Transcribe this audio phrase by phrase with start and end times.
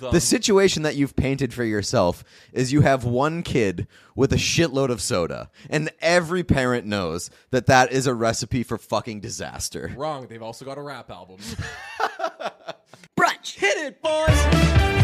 [0.00, 4.88] The situation that you've painted for yourself is you have one kid with a shitload
[4.90, 9.92] of soda, and every parent knows that that is a recipe for fucking disaster.
[9.96, 10.26] Wrong.
[10.28, 11.38] They've also got a rap album.
[13.18, 13.54] Brunch.
[13.54, 14.99] Hit it, boys.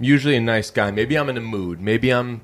[0.00, 0.90] Usually a nice guy.
[0.90, 1.80] Maybe I'm in a mood.
[1.80, 2.42] Maybe I'm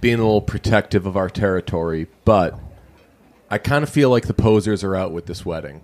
[0.00, 2.58] being a little protective of our territory, but
[3.50, 5.82] I kind of feel like the posers are out with this wedding.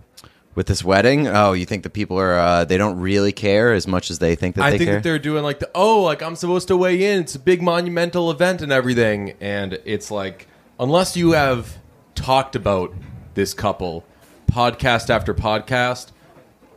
[0.55, 3.87] With this wedding, oh, you think the people are uh, they don't really care as
[3.87, 4.95] much as they think that I they think care?
[4.95, 7.21] that they're doing like the oh, like I'm supposed to weigh in.
[7.21, 10.49] It's a big monumental event and everything, and it's like
[10.81, 11.77] unless you have
[12.15, 12.95] talked about
[13.35, 14.03] this couple
[14.51, 16.13] podcast after podcast,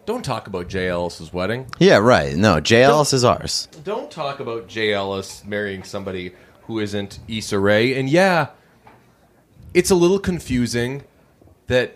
[0.05, 1.67] don't talk about Jay Ellis's wedding.
[1.79, 2.35] yeah, right.
[2.35, 3.67] No, Jay Ellis is ours.
[3.83, 7.97] Don't talk about Jay Ellis marrying somebody who isn't Issa Rae.
[7.99, 8.47] And yeah,
[9.73, 11.03] it's a little confusing
[11.67, 11.95] that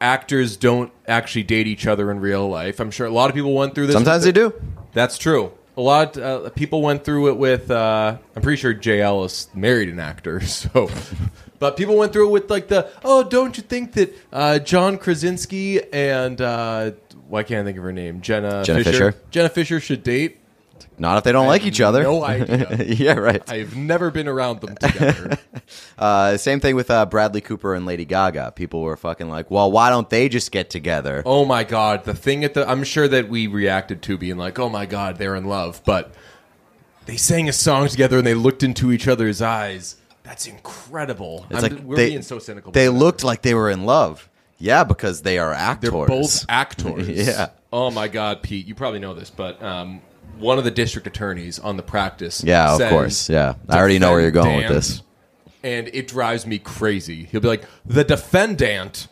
[0.00, 2.80] actors don't actually date each other in real life.
[2.80, 3.94] I'm sure a lot of people went through this.
[3.94, 4.52] Sometimes they do.
[4.92, 5.52] That's true.
[5.76, 7.70] A lot uh, people went through it with.
[7.70, 10.90] Uh, I'm pretty sure Jay Ellis married an actor, so.
[11.60, 14.98] But people went through it with like the oh, don't you think that uh, John
[14.98, 16.92] Krasinski and uh,
[17.28, 18.22] why can't I think of her name?
[18.22, 19.12] Jenna, Jenna Fischer.
[19.12, 19.22] Fischer.
[19.30, 20.38] Jenna Fischer should date.
[20.98, 22.02] Not if they don't I like have each other.
[22.02, 22.84] no idea.
[22.86, 23.42] yeah, right.
[23.50, 25.38] I've never been around them together.
[25.96, 28.54] Uh, same thing with uh, Bradley Cooper and Lady Gaga.
[28.56, 31.22] People were fucking like, well, why don't they just get together?
[31.26, 34.58] oh my god, the thing at the I'm sure that we reacted to being like,
[34.58, 36.12] oh my god, they're in love, but
[37.06, 39.96] they sang a song together and they looked into each other's eyes.
[40.30, 41.44] That's incredible.
[41.50, 42.70] It's I'm- like we're they, being so cynical.
[42.70, 44.28] They looked like they were in love.
[44.58, 45.90] Yeah, because they are actors.
[45.90, 47.08] They're both actors.
[47.08, 47.48] Yeah.
[47.72, 50.00] Oh my God, Pete, you probably know this, but um,
[50.38, 52.44] one of the district attorneys on the practice.
[52.44, 53.28] Yeah, of course.
[53.28, 53.54] Yeah.
[53.68, 55.02] I already know where you're going with this.
[55.64, 57.24] And it drives me crazy.
[57.24, 59.08] He'll be like, the defendant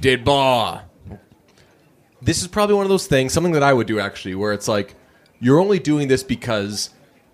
[0.00, 0.82] did blah.
[2.22, 4.68] This is probably one of those things, something that I would do actually, where it's
[4.68, 4.94] like,
[5.38, 6.88] you're only doing this because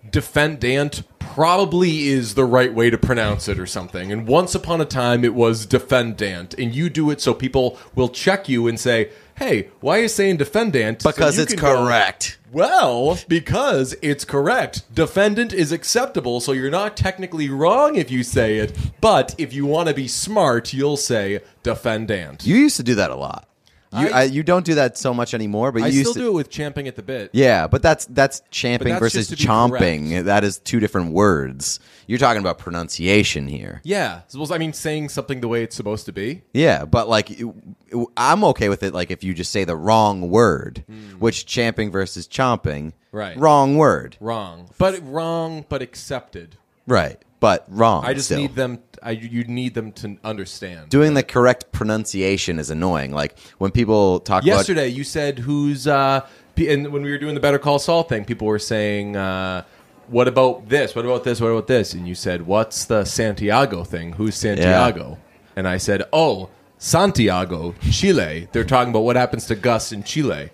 [0.09, 4.11] defendant probably is the right way to pronounce it or something.
[4.11, 6.53] And once upon a time, it was defendant.
[6.55, 10.07] And you do it so people will check you and say, hey, why are you
[10.07, 11.03] saying defendant?
[11.03, 12.39] Because you it's can go, correct.
[12.51, 14.93] well, because it's correct.
[14.93, 18.75] Defendant is acceptable, so you're not technically wrong if you say it.
[18.99, 22.45] But if you want to be smart, you'll say defendant.
[22.45, 23.48] You used to do that a lot.
[23.91, 26.13] You I- I, you don't do that so much anymore, but you I used still
[26.13, 26.19] to.
[26.19, 27.31] do it with champing at the bit.
[27.33, 30.09] Yeah, but that's that's champing that's versus just to be chomping.
[30.11, 30.25] correct.
[30.25, 31.79] That is two different words.
[32.05, 33.81] You're talking about pronunciation here.
[33.83, 34.21] Yeah.
[34.27, 36.41] Suppose I mean saying something the way it's supposed to be.
[36.53, 37.47] Yeah, but like it-
[37.87, 38.93] it- I'm okay with it.
[38.93, 41.13] Like if you just say the wrong word, hmm.
[41.19, 42.93] which champing versus chomping.
[43.11, 43.35] Right.
[43.37, 44.69] Wrong word, Wrong.
[44.77, 46.57] But wrong, but accepted.
[46.85, 47.19] right?
[47.39, 48.03] But wrong.
[48.05, 48.37] I just still.
[48.37, 50.89] need them I you need them to understand.
[50.89, 53.11] doing the correct pronunciation is annoying.
[53.11, 57.35] Like when people talk Yesterday, you said who's uh, p- and when we were doing
[57.35, 59.63] the Better Call Saul thing, people were saying, uh,
[60.07, 60.95] "What about this?
[60.95, 61.39] What about this?
[61.41, 64.13] What about this?" And you said, "What's the Santiago thing?
[64.13, 65.17] Who's Santiago?"
[65.55, 68.47] And I said, "Oh, Santiago, Chile.
[68.51, 70.49] They're talking about what happens to Gus in Chile."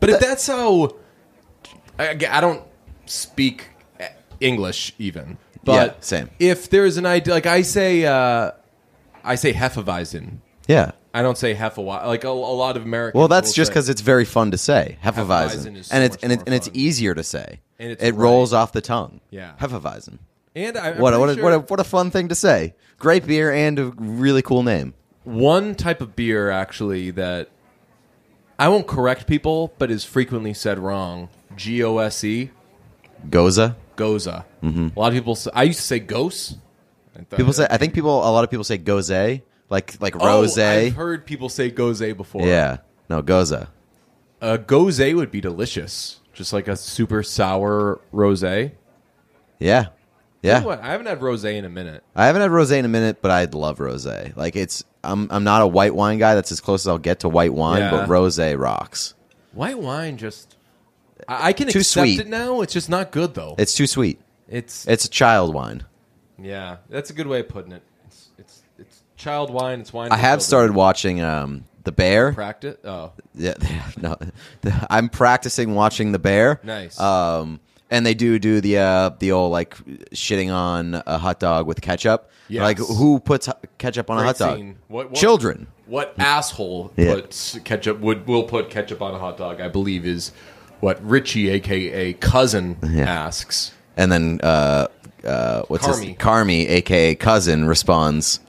[0.00, 0.96] But if that's how,
[1.98, 2.64] I, I don't
[3.06, 3.68] speak
[4.40, 5.38] English even.
[5.64, 6.30] But Yeah, same.
[6.38, 8.52] If there's an idea, like I say, uh,
[9.24, 10.38] I say Hefeweizen.
[10.66, 10.92] yeah.
[11.14, 12.06] I don't say Hefeweizen.
[12.06, 13.18] Like a, a lot of Americans.
[13.18, 14.96] Well, that's just because it's very fun to say.
[15.04, 17.60] Hefeweizen Hefeweizen, is and it's and, it, and it's easier to say.
[17.78, 18.18] And it's it right.
[18.18, 19.20] rolls off the tongue.
[19.30, 19.52] Yeah.
[19.60, 20.18] Hefeweizen.
[20.56, 22.74] And I, What what, a, what, a, what a fun thing to say.
[22.98, 24.94] Great beer and a really cool name.
[25.24, 27.50] one type of beer actually that
[28.58, 31.28] I won't correct people, but is frequently said wrong.
[31.56, 32.50] G O S E,
[33.28, 33.76] Goza.
[33.96, 34.44] Goza.
[34.62, 34.88] Mm-hmm.
[34.96, 35.34] A lot of people.
[35.34, 36.56] Say, I used to say Gose.
[37.36, 37.66] People say.
[37.70, 38.18] I think people.
[38.18, 40.58] A lot of people say Goze, like like Oh, rose.
[40.58, 42.46] I've heard people say Gose before.
[42.46, 42.78] Yeah.
[43.08, 43.68] No Goza.
[44.40, 48.72] a Gose would be delicious, just like a super sour rosé.
[49.58, 49.86] Yeah.
[50.42, 50.62] Yeah.
[50.64, 50.80] What?
[50.82, 52.02] I haven't had rosé in a minute.
[52.16, 54.34] I haven't had rosé in a minute, but I'd love rosé.
[54.36, 54.82] Like it's.
[55.04, 56.34] I'm I'm not a white wine guy.
[56.34, 57.80] That's as close as I'll get to white wine.
[57.80, 57.90] Yeah.
[57.90, 59.14] But rosé rocks.
[59.52, 60.56] White wine just.
[61.28, 62.20] I, I can Too accept sweet.
[62.20, 62.60] it now.
[62.62, 63.54] It's just not good though.
[63.58, 64.20] It's too sweet.
[64.48, 65.84] It's It's a child wine.
[66.38, 66.78] yeah.
[66.88, 67.82] That's a good way of putting it.
[68.06, 69.80] It's it's it's child wine.
[69.80, 70.10] It's wine.
[70.12, 70.40] I for have children.
[70.40, 72.32] started watching um the Bear.
[72.32, 72.76] practice.
[72.84, 73.54] Oh, Yeah,
[74.00, 74.16] no,
[74.90, 76.60] I'm practicing watching the Bear.
[76.62, 76.98] Nice.
[77.00, 77.58] Um,
[77.90, 79.76] and they do do the uh, the old like
[80.14, 82.30] shitting on a hot dog with ketchup.
[82.48, 82.62] Yes.
[82.62, 84.56] Like who puts hu- ketchup on a hot dog?
[84.58, 84.76] scene.
[84.88, 85.66] What- what- Children.
[85.86, 87.14] what asshole Yeah.
[87.14, 89.60] puts ketchup would will put ketchup on a hot dog?
[89.60, 90.32] I believe is
[90.82, 93.04] what Richie, aka cousin, Yeah.
[93.04, 93.72] asks.
[93.96, 94.88] And then uh,
[95.24, 96.18] uh, what's his Carmy.
[96.18, 98.40] Carmy, aka cousin, responds,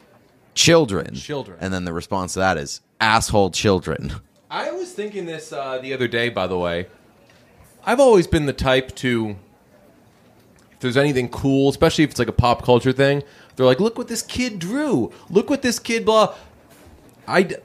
[0.55, 1.57] "Children." Children.
[1.61, 4.13] And then the response to that is asshole children.
[4.49, 6.87] I was thinking this uh, the other day, by the way.
[7.85, 9.35] I've always been the type to,
[10.71, 13.23] if there's anything cool, especially if it's like a pop culture thing,
[13.55, 15.11] they're like, look what this kid drew.
[15.29, 16.33] Look what this kid, blah.
[17.27, 17.55] I, d-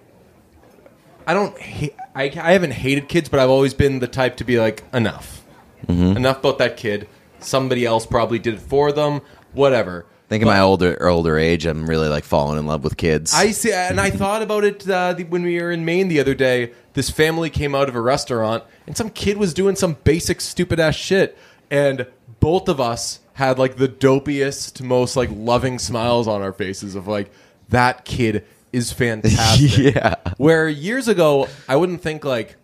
[1.29, 4.45] I don't, ha- I, I haven't hated kids, but I've always been the type to
[4.45, 5.45] be like, enough.
[5.89, 7.07] Enough about that kid.
[7.39, 9.21] Somebody else probably did it for them.
[9.53, 10.07] Whatever.
[10.07, 12.97] I think in But- my older older age, I'm really like falling in love with
[12.97, 13.33] kids.
[13.35, 16.21] I see, and I thought about it uh, the, when we were in Maine the
[16.21, 16.73] other day.
[16.95, 20.81] This family came out of a restaurant, and some kid was doing some basic stupid
[20.81, 21.39] ass shit,
[21.71, 22.07] and
[22.41, 27.07] both of us had like the dopiest, most like loving smiles on our faces of
[27.07, 27.31] like
[27.69, 29.95] that kid is fantastic.
[29.95, 30.15] yeah.
[30.37, 32.57] Where years ago, I wouldn't think like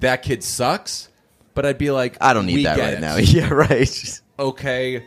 [0.00, 1.08] that kid sucks,
[1.54, 3.16] but I'd be like, I don't need "We that right it." now.
[3.20, 4.20] Yeah, right.
[4.38, 5.04] Okay,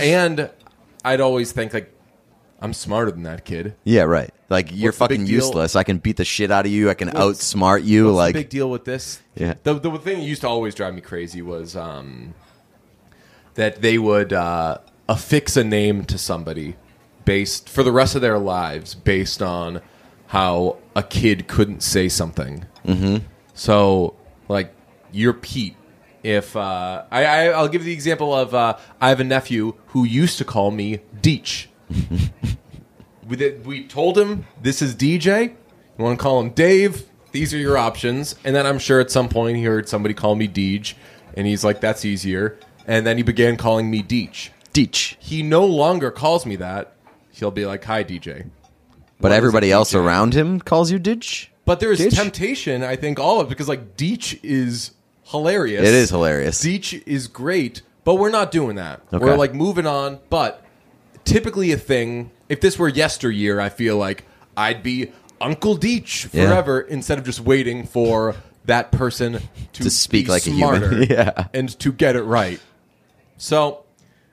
[0.00, 0.50] and
[1.04, 1.90] I'd always think like
[2.60, 3.74] I'm smarter than that kid.
[3.84, 4.30] Yeah, right.
[4.50, 5.34] Like you're What's the big fucking deal?
[5.36, 5.74] useless.
[5.76, 6.90] I can beat the shit out of you.
[6.90, 8.06] I can What's- outsmart you.
[8.06, 9.20] What's like the big deal with this?
[9.34, 9.54] Yeah.
[9.62, 12.34] The the thing that used to always drive me crazy was um,
[13.54, 14.78] that they would uh,
[15.08, 16.76] affix a name to somebody
[17.24, 19.80] based for the rest of their lives based on
[20.28, 22.66] how a kid couldn't say something.
[22.86, 23.26] Mm-hmm.
[23.54, 24.16] So,
[24.48, 24.74] like,
[25.12, 25.76] you're Pete.
[26.22, 30.04] If uh, I, I, I'll give the example of uh, I have a nephew who
[30.04, 31.66] used to call me Deech.
[33.28, 35.54] we, did, we told him this is DJ.
[35.98, 37.04] You want to call him Dave?
[37.32, 38.36] These are your options.
[38.42, 40.94] And then I'm sure at some point he heard somebody call me Deej,
[41.34, 44.50] and he's like, "That's easier." And then he began calling me Deech.
[44.72, 45.16] Deech.
[45.18, 46.93] He no longer calls me that.
[47.44, 48.46] He'll be like, "Hi, DJ."
[49.20, 50.02] But everybody else DJ?
[50.02, 51.50] around him calls you Ditch.
[51.66, 52.14] But there is Deech?
[52.16, 54.92] temptation, I think, all of it because like Deech is
[55.24, 55.86] hilarious.
[55.86, 56.58] It is hilarious.
[56.64, 59.02] Deech is great, but we're not doing that.
[59.12, 59.22] Okay.
[59.22, 60.20] We're like moving on.
[60.30, 60.64] But
[61.26, 62.30] typically, a thing.
[62.48, 64.24] If this were yesteryear, I feel like
[64.56, 66.48] I'd be Uncle Deech Yeah.
[66.48, 69.34] forever instead of just waiting for that person
[69.74, 71.02] to, To speak like a human.
[71.10, 71.48] Yeah.
[71.52, 72.58] and to get it right.
[73.36, 73.83] So,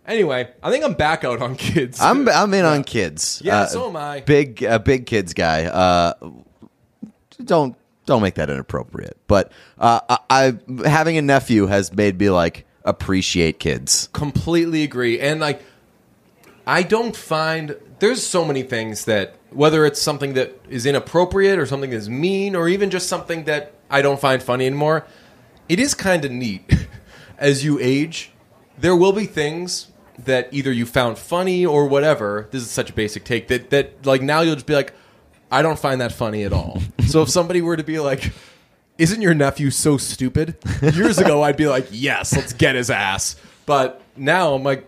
[0.08, 2.00] anyway, I think I'm back out on kids.
[2.00, 3.42] I'm I'm in on kids.
[3.44, 4.22] Yeah, Uh, so am I.
[4.22, 5.66] Big uh, big kids guy.
[5.66, 6.14] Uh,
[7.44, 7.76] don't
[8.06, 9.18] don't make that inappropriate.
[9.28, 10.54] But uh, I,
[10.84, 14.10] I having a nephew has made me like appreciate kids.
[14.12, 15.62] completely agree and like
[16.66, 21.68] i don't find there's so many things that whether it's something that is inappropriate or
[21.68, 25.06] something that's mean or even just something that i don't find funny anymore
[25.70, 26.88] it is kind of neat
[27.38, 28.32] as you age
[28.80, 32.94] there will be things that either you found funny or whatever this is such a
[32.94, 34.94] basic take that that like now you'll just be like
[35.52, 38.32] i don't find that funny at all so if somebody were to be like
[39.02, 40.58] isn't your nephew so stupid?
[40.82, 43.36] Years ago, I'd be like, yes, let's get his ass.
[43.66, 44.86] But now I'm like,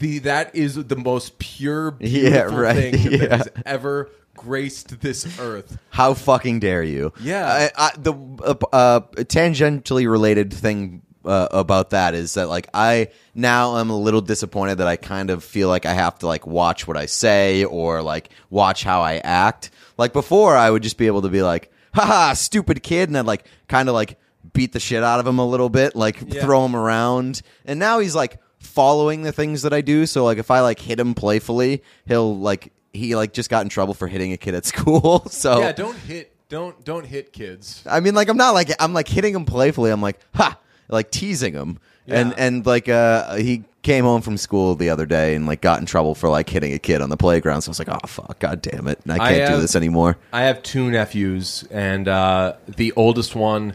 [0.00, 2.92] the that is the most pure, Yeah, right.
[2.92, 5.78] thing that has ever graced this earth.
[5.90, 7.12] How fucking dare you?
[7.20, 7.70] Yeah.
[7.76, 13.08] I, I, the uh, uh, tangentially related thing uh, about that is that like I
[13.34, 16.46] now am a little disappointed that I kind of feel like I have to like
[16.46, 19.70] watch what I say or like watch how I act.
[19.98, 23.26] Like before, I would just be able to be like, "haha, stupid kid," and I'd
[23.26, 24.18] like kind of like
[24.52, 26.42] beat the shit out of him a little bit, like Yeah.
[26.42, 27.42] throw him around.
[27.64, 30.06] And now he's like following the things that I do.
[30.06, 33.68] So like if I like hit him playfully, he'll like he like just got in
[33.68, 35.24] trouble for hitting a kid at school.
[35.30, 37.82] So Yeah, don't hit, don't don't hit kids.
[37.88, 39.90] I mean, like I'm not like I'm like hitting him playfully.
[39.90, 40.58] I'm like ha,
[40.92, 42.34] like teasing him, and Yeah.
[42.46, 45.86] and like uh he came home from school the other day and like got in
[45.86, 47.62] trouble for like hitting a kid on the playground.
[47.62, 49.74] So I was like, oh fuck, god damn it, I I can't do have- this
[49.74, 50.16] anymore.
[50.32, 53.74] I have two nephews, and uh, the oldest one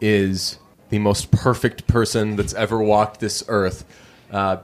[0.00, 3.84] is the most perfect person that's ever walked this earth.
[4.30, 4.58] Uh,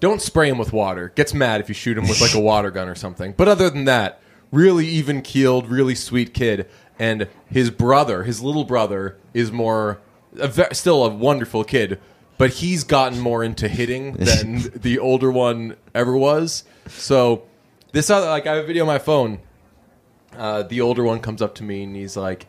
[0.00, 1.12] don't spray him with water.
[1.14, 3.34] Gets mad if you shoot him with like a water gun or something.
[3.36, 6.68] But other than that, really even keeled, really sweet kid.
[6.98, 9.98] And his brother, his little brother, is more
[10.38, 12.00] a ve- still a wonderful kid,
[12.38, 16.64] but he's gotten more into hitting than the older one ever was.
[16.88, 17.42] So
[17.92, 19.40] this other like I have a video on my phone
[20.36, 22.46] uh, the older one comes up to me and he's like,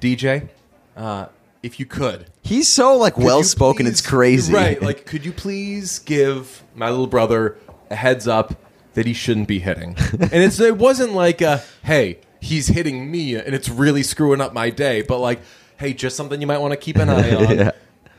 [0.00, 0.48] DJ,
[0.96, 1.26] uh,
[1.62, 2.26] if you could.
[2.42, 3.86] He's so like could well spoken.
[3.86, 4.82] It's please- crazy, Right.
[4.82, 7.58] Like, could you please give my little brother
[7.90, 8.54] a heads up
[8.94, 9.96] that he shouldn't be hitting?
[10.12, 14.52] and it's, it wasn't like, a, hey, he's hitting me and it's really screwing up
[14.52, 15.40] my day, but like,
[15.82, 17.58] hey, just something you might want to keep an eye on.
[17.58, 17.70] Yeah.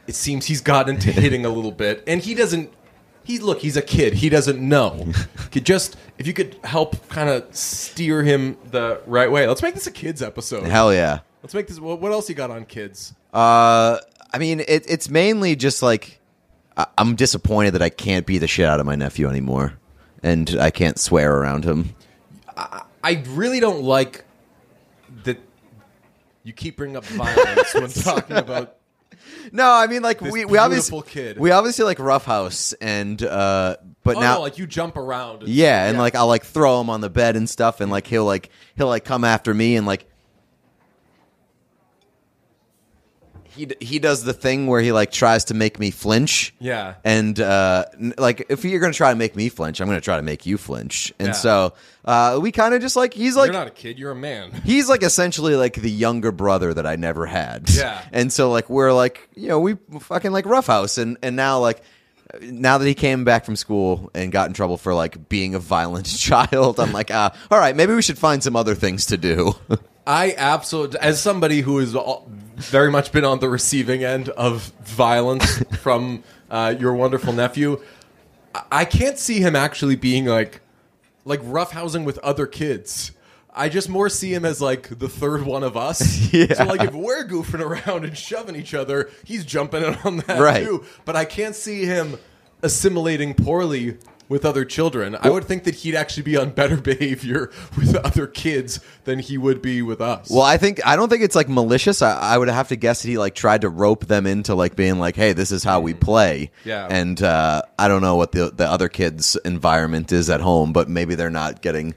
[0.05, 2.71] It seems he's gotten into hitting a little bit, and he doesn't.
[3.23, 4.13] He look, he's a kid.
[4.15, 5.07] He doesn't know.
[5.51, 9.47] Could just if you could help kind of steer him the right way.
[9.47, 10.65] Let's make this a kids episode.
[10.67, 11.19] Hell yeah.
[11.41, 11.79] Let's make this.
[11.79, 13.13] What what else you got on kids?
[13.33, 13.97] Uh,
[14.33, 16.19] I mean, it, it's mainly just like
[16.75, 19.73] I- I'm disappointed that I can't beat the shit out of my nephew anymore,
[20.21, 21.95] and I can't swear around him.
[22.57, 24.25] I really don't like
[25.23, 25.37] that
[26.43, 28.75] you keep bringing up violence when talking about.
[29.51, 31.39] No, I mean like This we we obviously beautiful kid.
[31.39, 35.41] we obviously like roughhouse and uh, but Oh, now no, like you jump around.
[35.43, 38.07] and- yeah, and like I'll like throw him on the bed and stuff, and like
[38.07, 40.05] he'll like he'll like come after me and like.
[43.55, 46.53] He, he does the thing where he like tries to make me flinch.
[46.59, 46.95] Yeah.
[47.03, 47.85] And uh,
[48.17, 50.57] like if you're gonna try to make me flinch, I'm gonna try to make you
[50.57, 51.13] flinch.
[51.19, 51.33] And Yeah.
[51.33, 51.73] so
[52.05, 53.99] uh, we kind of just like he's like you're not a kid.
[53.99, 54.51] You're a man.
[54.65, 57.69] he's like essentially like the younger brother that I never had.
[57.69, 58.01] Yeah.
[58.11, 61.81] And so like we're like you know we fucking like roughhouse and and now like
[62.41, 65.59] now that he came back from school and got in trouble for like being a
[65.59, 69.17] violent child, I'm like ah all right maybe we should find some other things to
[69.17, 69.53] do.
[70.05, 71.95] I absolutely, as somebody who has
[72.55, 77.81] very much been on the receiving end of violence from uh, your wonderful nephew,
[78.71, 80.61] I- can't see him actually being like,
[81.25, 83.11] like roughhousing with other kids.
[83.55, 86.33] I just more see him as like the third one of us.
[86.33, 86.53] Yeah.
[86.55, 90.39] So like if we're goofing around and shoving each other, he's jumping in on that
[90.41, 90.63] Right.
[90.65, 90.83] too.
[91.05, 92.17] But I can't see him
[92.63, 93.97] assimilating poorly
[94.33, 95.15] with other children.
[95.21, 99.37] I would think that he'd actually be on better behavior with other kids than he
[99.37, 100.27] would be with us.
[100.31, 102.01] Well, I think I don't think it's like malicious.
[102.01, 104.75] I, I would have to guess that he like tried to rope them into like
[104.75, 106.87] being like, "Hey, this is how we play." Yeah.
[106.89, 110.89] And uh, I don't know what the the other kids' environment is at home, but
[110.89, 111.93] maybe they're not getting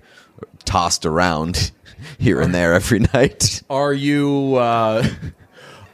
[0.66, 1.72] tossed around
[2.18, 3.62] here and there every night.
[3.70, 4.56] Are you?
[4.56, 5.08] Uh,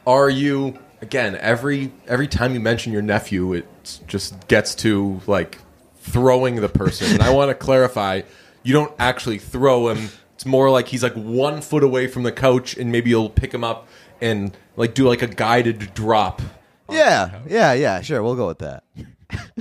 [0.05, 0.77] are you?
[1.01, 5.59] Again, every every time you mention your nephew, it just gets to like
[6.03, 7.13] throwing the person.
[7.13, 8.21] And I want to clarify:
[8.63, 10.09] you don't actually throw him.
[10.35, 13.53] It's more like he's like one foot away from the couch, and maybe you'll pick
[13.53, 13.87] him up
[14.21, 16.41] and like do like a guided drop
[16.89, 18.01] Yeah, yeah, yeah.
[18.01, 18.83] Sure, we'll go with that.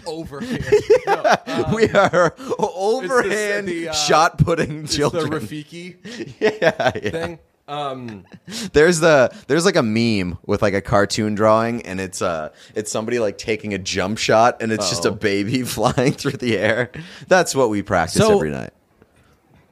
[0.06, 0.64] overhand.
[1.06, 5.30] No, uh, we are overhand the, uh, shot putting it's the children.
[5.32, 5.96] Rafiki
[6.40, 7.10] yeah, yeah.
[7.10, 7.38] thing.
[7.68, 8.24] Um,
[8.72, 12.90] There's the there's like a meme with like a cartoon drawing, and it's uh it's
[12.90, 15.14] somebody like taking a jump shot, and it's just a Oh.
[15.14, 16.90] baby flying through the air.
[17.28, 18.72] That's what we practice So- every night.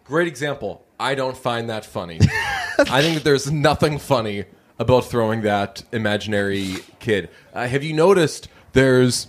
[0.05, 0.85] Great example.
[0.99, 2.21] I don't find that funny.
[2.79, 4.45] I think that there's nothing funny
[4.79, 7.29] about throwing that imaginary kid.
[7.55, 9.29] Uh, have you noticed there's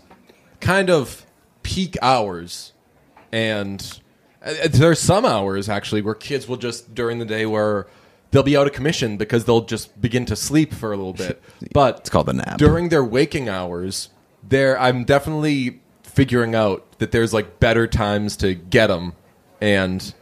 [0.60, 1.26] kind of
[1.64, 2.74] peak hours
[3.32, 4.00] and
[4.44, 7.88] uh, there's some hours actually where kids will just during the day where
[8.32, 11.42] they'll be out of commission because they'll just begin to sleep for a little bit.
[11.74, 12.58] But It's called the nap.
[12.58, 14.10] during their waking hours,
[14.48, 19.14] there I'm definitely figuring out that there's like better times to get them
[19.62, 20.14] and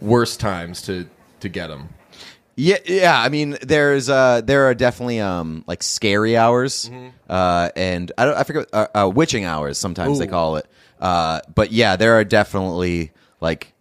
[0.00, 1.08] worse times to
[1.40, 1.90] to get them.
[2.56, 3.20] Yeah, yeah.
[3.20, 7.08] I mean, there's uh, there are definitely um, like scary hours, Mm-hmm.
[7.30, 9.78] uh, and I don't, I forget uh, uh, witching hours.
[9.78, 10.66] Sometimes they call it.
[11.00, 13.72] Uh, but yeah, there are definitely like,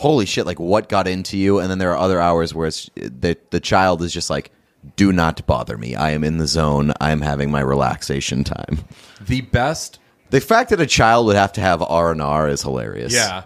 [0.00, 1.58] holy shit, like what got into you?
[1.58, 4.50] And then there are other hours where it's the the child is just like,
[4.96, 5.94] do not bother me.
[5.94, 6.92] I am in the zone.
[7.00, 8.78] I am having my relaxation time.
[9.20, 9.98] The best
[10.30, 13.12] The fact that a child would have to have R and R is hilarious.
[13.12, 13.44] Yeah.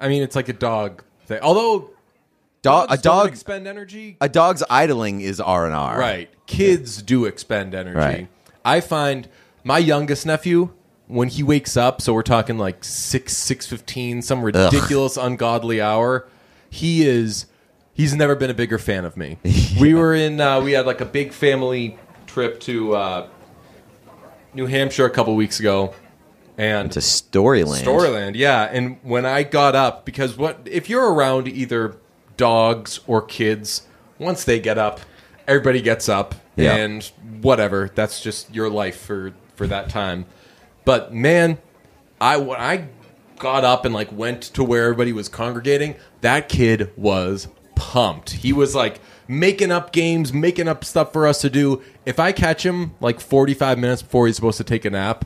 [0.00, 1.40] I mean it's like a dog thing.
[1.42, 1.90] Although
[2.62, 4.16] dog, a dog, expend energy.
[4.20, 5.98] a dog's idling is R and R.
[5.98, 6.30] Right.
[6.46, 7.98] Kids do expend energy.
[7.98, 8.28] Right.
[8.64, 9.28] I find
[9.64, 10.70] my youngest nephew
[11.10, 16.26] when he wakes up, so we're talking like six, six fifteen, some ridiculous, ungodly hour.
[16.70, 17.46] He is.
[17.92, 19.38] He's never been a bigger fan of me.
[19.80, 20.40] We were in.
[20.40, 23.28] Uh, we had like a big family trip to uh,
[24.54, 25.94] New Hampshire a couple weeks ago,
[26.58, 27.82] and To Storyland.
[27.84, 28.68] Storyland, yeah.
[28.70, 31.96] And when I got up, because what if you're around either
[32.36, 33.86] dogs or kids,
[34.18, 35.00] once they get up,
[35.46, 36.74] everybody gets up, Yeah.
[36.76, 37.04] and
[37.40, 37.90] whatever.
[37.94, 40.26] That's just your life for for that time.
[40.84, 41.58] But man,
[42.20, 42.88] I when I
[43.38, 48.30] got up and like went to where everybody was congregating, that kid was pumped.
[48.30, 51.82] He was like making up games, making up stuff for us to do.
[52.04, 55.24] If I catch him like 45 minutes before he's supposed to take a nap,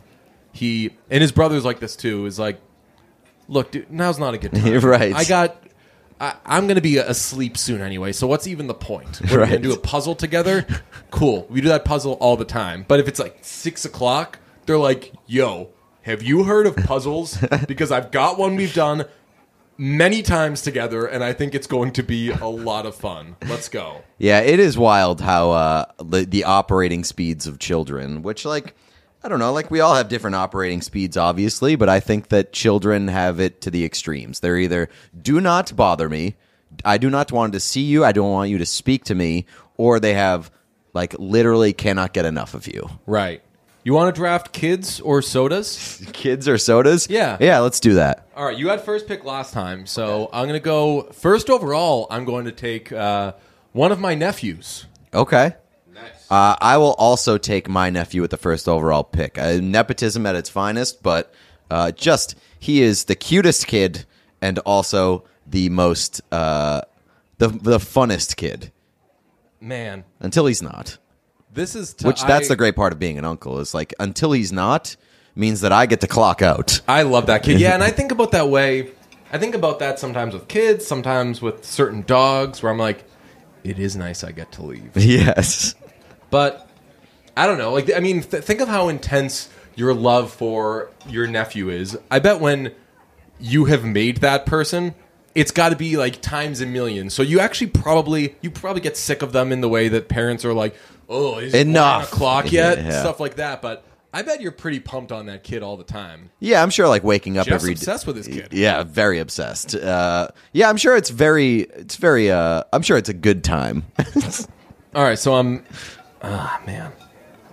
[0.53, 2.27] he and his brother's like this too.
[2.27, 2.61] Is like,
[3.49, 4.81] look, dude, now's not a good time.
[4.81, 5.15] Right.
[5.15, 5.57] I got.
[6.21, 8.13] I, I'm going to be asleep soon anyway.
[8.13, 9.21] So what's even the point?
[9.33, 9.51] We're Right.
[9.51, 10.65] going to do a puzzle together.
[11.11, 11.45] Cool.
[11.51, 12.85] We do that puzzle all the time.
[12.87, 15.71] But if it's like six o'clock, they're like, "Yo,
[16.03, 17.39] have you heard of puzzles?
[17.69, 19.07] because I've got one we've done
[19.77, 23.37] many times together, and I think it's going to be a lot of fun.
[23.47, 28.45] Let's go." Yeah, it is wild how uh, the, the operating speeds of children, which,
[28.45, 28.75] like,
[29.23, 32.53] I don't know, like, we all have different operating speeds, obviously, but I think that
[32.53, 34.41] children have it to the extremes.
[34.41, 34.89] They're either
[35.21, 36.37] do not bother me,
[36.85, 38.05] I do not want to see you.
[38.05, 40.51] I don't want you to speak to me, or they have
[40.93, 42.89] like literally cannot get enough of you.
[43.07, 43.43] Right.
[43.85, 46.03] You want to draft kids or sodas?
[46.15, 47.07] Kids or sodas?
[47.11, 47.37] Yeah.
[47.39, 47.59] yeah.
[47.59, 48.27] Let's do that.
[48.35, 52.07] All right, you had first pick last time, so I'm going to go first overall.
[52.11, 53.35] I'm going to take uh,
[53.73, 54.87] one of my nephews.
[55.13, 55.55] Okay.
[55.95, 56.31] Nice.
[56.31, 59.39] Uh, I will also take my nephew with the first overall pick.
[59.39, 61.35] Uh, nepotism at its finest, but
[61.71, 64.07] uh, just he is the cutest kid
[64.41, 66.81] and also the most uh,
[67.37, 68.73] the the funnest kid
[69.61, 70.99] Man, until he's not.
[71.55, 73.95] This is t- Which that's I- the great part of being an uncle is like
[73.99, 74.97] until he's not
[75.35, 76.81] means that I get to clock out.
[76.87, 77.59] I love that kid.
[77.61, 78.91] Yeah, and I think about that way.
[79.33, 83.05] I think about that sometimes with kids, sometimes with certain dogs, where I'm like,
[83.65, 84.91] it is nice I get to leave.
[84.97, 85.75] yes.
[86.31, 86.69] But
[87.37, 87.73] I don't know.
[87.73, 91.99] Like, I mean, th- think of how intense your love for your nephew is.
[92.11, 92.73] I bet when
[93.41, 94.95] you have made that person,
[95.35, 97.11] it's got to be like times a million.
[97.11, 100.45] So you actually probably you probably get sick of them in the way that parents
[100.45, 100.75] are like,
[101.09, 102.03] oh, is Enough.
[102.03, 102.79] nine o'clock yet?
[102.79, 103.01] Yeah.
[103.01, 103.61] Stuff like that.
[103.63, 106.31] But I bet you're pretty pumped on that kid all the time.
[106.39, 108.53] Yeah, I'm sure like waking up Jeff's every obsessed with his kid.
[108.53, 109.75] Yeah, very obsessed.
[109.75, 113.85] Uh, yeah, I'm sure it's very it's very uh, I'm sure it's a good time.
[114.95, 115.65] All right, so I'm,
[116.23, 116.93] ah man,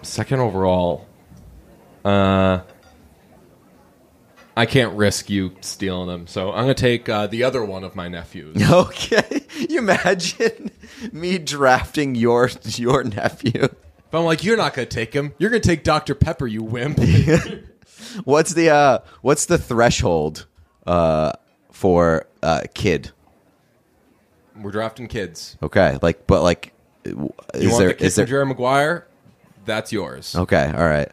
[0.04, 1.08] second overall.
[2.06, 2.60] Uh,
[4.62, 7.96] I can't risk you stealing them, so I'm gonna take uh, the other one of
[7.96, 8.62] my nephews.
[8.72, 9.42] okay.
[9.58, 10.70] You imagine
[11.12, 13.70] me drafting your your nephew.
[14.12, 15.34] But I'm like, you're not gonna take him.
[15.40, 17.00] You're gonna take Dr Pepper, you wimp.
[18.24, 20.46] What's the uh what's the threshold
[20.86, 21.32] uh
[21.72, 23.10] for uh kid?
[24.56, 25.58] We're drafting kids.
[25.64, 27.32] Okay, like but like is You
[27.70, 29.08] want there the kid is there from Jerry Maguire?
[29.66, 30.36] That's yours.
[30.36, 31.12] Okay, all right.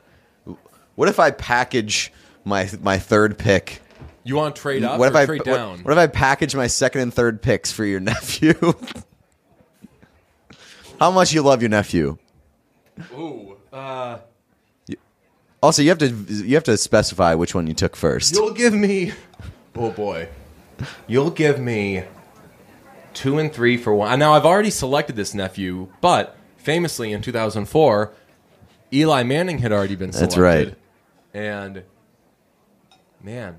[0.97, 2.13] What if I package
[2.49, 3.81] my my third pick?
[4.25, 5.79] You want to trade up what or if I trade what- down?
[5.85, 8.55] What, if I package my second and third picks for your nephew?
[11.01, 12.19] How much you love your nephew?
[13.13, 14.19] Ooh, uh,
[15.63, 18.35] Also, you have to you have to specify which one you took first.
[18.35, 19.13] You'll give me.
[19.77, 20.29] Oh boy.
[21.07, 22.05] You'll give me
[23.15, 24.19] two and three for one.
[24.19, 28.13] Now I've already selected this nephew, but famously in 2004,
[28.93, 30.31] Eli Manning had already been selected.
[30.31, 30.75] That's right.
[31.35, 31.83] And
[33.23, 33.59] man,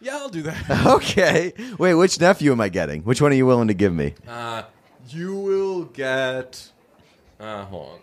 [0.00, 0.86] yeah, I'll do that.
[0.86, 1.52] Okay.
[1.78, 3.02] Wait, which nephew am I getting?
[3.02, 4.14] Which one are you willing to give me?
[4.26, 4.62] Uh,
[5.08, 6.70] you will get.
[7.40, 7.98] Uh, hold on.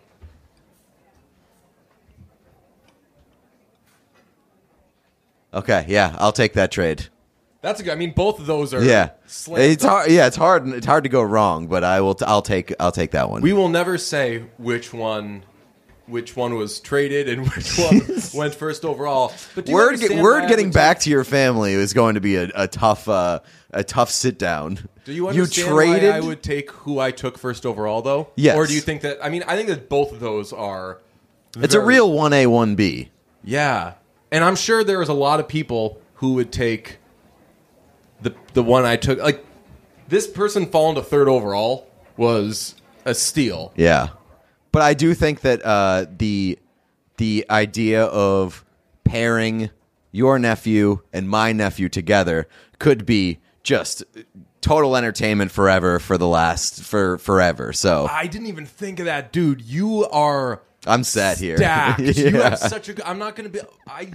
[5.54, 7.06] Okay, yeah, I'll take that trade.
[7.62, 7.92] That's a good.
[7.92, 8.84] I mean, both of those are.
[8.84, 10.10] Yeah, slam it's hard.
[10.10, 10.68] Yeah, it's hard.
[10.68, 12.14] It's hard to go wrong, but I will.
[12.14, 12.74] T- I'll take.
[12.78, 13.40] I'll take that one.
[13.40, 15.44] We will never say which one,
[16.06, 18.00] which one was traded and which one
[18.34, 19.32] went first overall.
[19.54, 22.68] But word understand word getting back to your family is going to be a, a
[22.68, 23.40] tough uh,
[23.70, 24.88] a tough sit down.
[25.04, 26.10] Do you understand traded?
[26.10, 28.30] why I would take who I took first overall, though?
[28.34, 28.56] Yes.
[28.56, 29.18] Or do you think that?
[29.22, 31.00] I mean, I think that both of those are.
[31.56, 33.10] it's a real one A one B.
[33.44, 33.94] Yeah,
[34.32, 36.98] and I'm sure there is a lot of people who would take
[38.20, 39.18] the the one I took.
[39.18, 39.44] Like
[40.08, 43.72] this person falling to third overall was a steal.
[43.76, 44.08] Yeah,
[44.76, 46.58] but I do think that uh, the
[47.16, 48.62] the idea of
[49.04, 49.70] pairing
[50.12, 52.46] your nephew and my nephew together
[52.78, 54.04] could be just
[54.60, 57.72] total entertainment forever for the last for forever.
[57.72, 59.62] So I didn't even think of that, dude.
[59.62, 60.60] You are.
[60.86, 61.56] I'm sad here.
[61.56, 62.00] Stacked.
[62.18, 62.50] You Yeah.
[62.50, 62.92] have such a.
[62.92, 63.60] good- I'm not gonna be.
[63.88, 64.10] I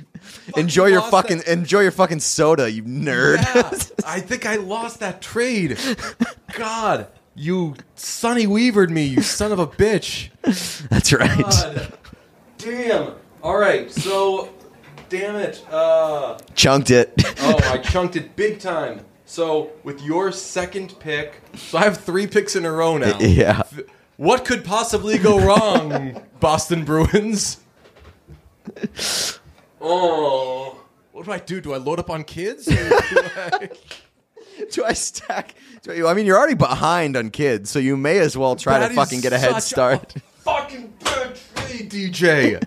[0.56, 3.38] Enjoy your fucking that- enjoy your fucking soda, you nerd.
[3.38, 5.80] Yeah, I think I lost that trade.
[6.54, 10.30] God, you Sonny Weavered me, you son of a bitch.
[10.90, 11.38] That's right.
[11.40, 11.94] God.
[12.58, 13.14] Damn.
[13.42, 14.50] All right, so,
[15.10, 15.66] damn it.
[15.72, 17.14] Uh, Chunked it.
[17.42, 19.04] oh, I chunked it big time.
[19.26, 23.18] So, with your second pick, so I have three picks in a row now.
[23.20, 23.64] Yeah.
[24.18, 27.62] What could possibly go wrong, Boston Bruins?
[29.80, 30.80] Oh,
[31.12, 31.62] what do I do?
[31.62, 32.68] Do I load up on kids?
[32.68, 32.86] Or do
[33.36, 33.70] I-
[34.72, 35.56] Do I stack?
[35.84, 38.80] Do I, I mean, you're already behind on kids, so you may as well try
[38.80, 40.14] That to fucking get a head start.
[40.40, 42.64] fucking bad trade, DJ.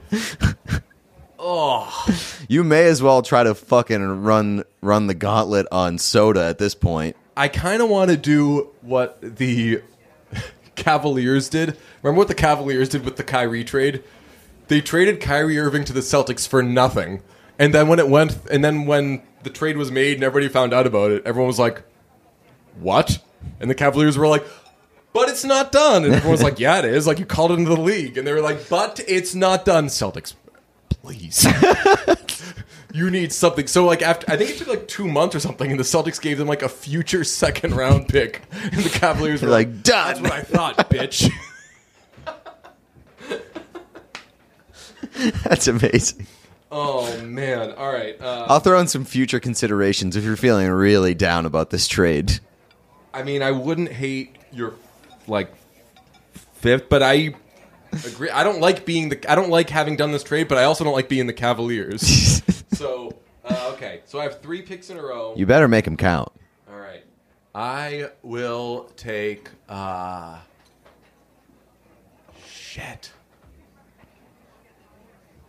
[1.38, 2.06] oh,
[2.48, 6.74] You may as well try to fucking run run the gauntlet on soda at this
[6.74, 7.16] point.
[7.36, 9.82] I kind of want to do what the
[10.76, 11.76] Cavaliers did.
[12.02, 14.02] Remember what the Cavaliers did with the Kyrie trade?
[14.68, 17.22] They traded Kyrie Irving to the Celtics for nothing,
[17.58, 20.74] and then when it went, and then when the trade was made and everybody found
[20.74, 21.82] out about it, everyone was like,
[22.80, 23.18] "What?"
[23.60, 24.44] And the Cavaliers were like.
[25.12, 26.04] But it's not done.
[26.04, 27.06] And everyone was like, yeah, it is.
[27.06, 28.18] Like, you called it into the league.
[28.18, 29.86] And they were like, but it's not done.
[29.86, 30.34] Celtics,
[30.88, 31.46] please.
[32.94, 33.66] you need something.
[33.66, 36.20] So like after I think it took like two months or something, and the Celtics
[36.20, 40.22] gave them like a future second round pick, and the Cavaliers were like, "Done." That's
[40.22, 41.30] what I thought, bitch.
[45.44, 46.26] That's amazing.
[46.70, 47.72] Oh man.
[47.72, 48.20] All right.
[48.20, 52.40] Uh, I'll throw in some future considerations if you're feeling really down about this trade.
[53.12, 54.74] I mean, I wouldn't hate your
[55.28, 55.52] like
[56.54, 57.34] fifth, but I
[58.06, 58.30] agree.
[58.30, 59.30] I don't like being the.
[59.30, 62.42] I don't like having done this trade, but I also don't like being the Cavaliers.
[62.72, 65.34] so uh, okay, so I have three picks in a row.
[65.36, 66.32] You better make them count.
[66.68, 67.04] All right,
[67.54, 69.48] I will take.
[69.68, 70.38] uh
[72.48, 73.12] Shit.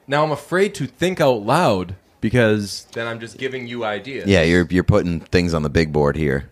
[0.07, 4.27] Now I'm afraid to think out loud because then I'm just giving you ideas.
[4.27, 6.49] Yeah, you're you're putting things on the big board here.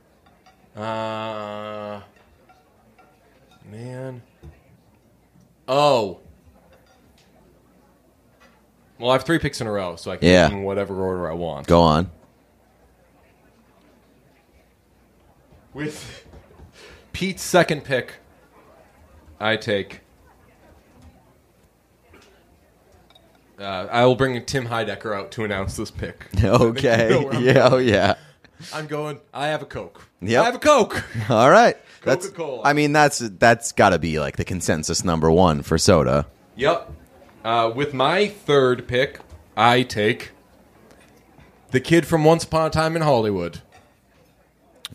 [0.75, 2.01] Uh,
[3.69, 4.21] man.
[5.67, 6.19] Oh.
[8.99, 10.47] Well, I have three picks in a row, so I can Yeah.
[10.47, 11.67] pick in whatever order I want.
[11.67, 12.09] Go on.
[15.73, 16.25] With
[17.11, 18.15] Pete's second pick,
[19.39, 20.01] I take.
[23.63, 26.27] Uh, I will bring Tim Heidecker out to announce this pick.
[26.43, 27.07] Okay.
[27.09, 27.69] know where I'm yeah.
[27.71, 28.15] Oh yeah.
[28.73, 29.19] I'm going.
[29.33, 30.07] I have a Coke.
[30.21, 30.41] Yep.
[30.41, 31.03] I have a Coke.
[31.29, 31.77] All right.
[32.03, 32.27] That's.
[32.27, 32.61] Coca-Cola.
[32.65, 36.27] I mean, that's that's got to be like the consensus number one for soda.
[36.55, 36.91] Yep.
[37.43, 39.19] Uh, with my third pick,
[39.57, 40.31] I take
[41.71, 43.59] the kid from Once Upon a Time in Hollywood.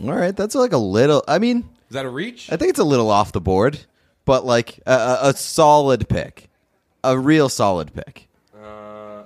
[0.02, 0.36] All right.
[0.36, 1.24] That's like a little.
[1.26, 2.52] I mean, Is that a reach?
[2.52, 3.80] I think it's a little off the board,
[4.24, 6.48] but like a, a, a solid pick,
[7.02, 8.27] a real solid pick.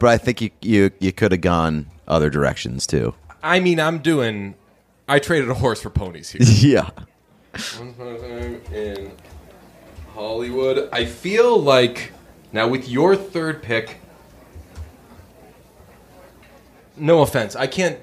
[0.03, 3.15] But I think you you you could have gone other directions too.
[3.41, 4.57] I mean, I'm doing.
[5.07, 6.43] I traded a horse for ponies here.
[6.45, 6.91] yeah.
[7.53, 9.13] Once Upon a Time in
[10.13, 10.89] Hollywood.
[10.93, 12.11] I feel like
[12.51, 13.99] now with your third pick.
[16.97, 18.01] No offense, I can't.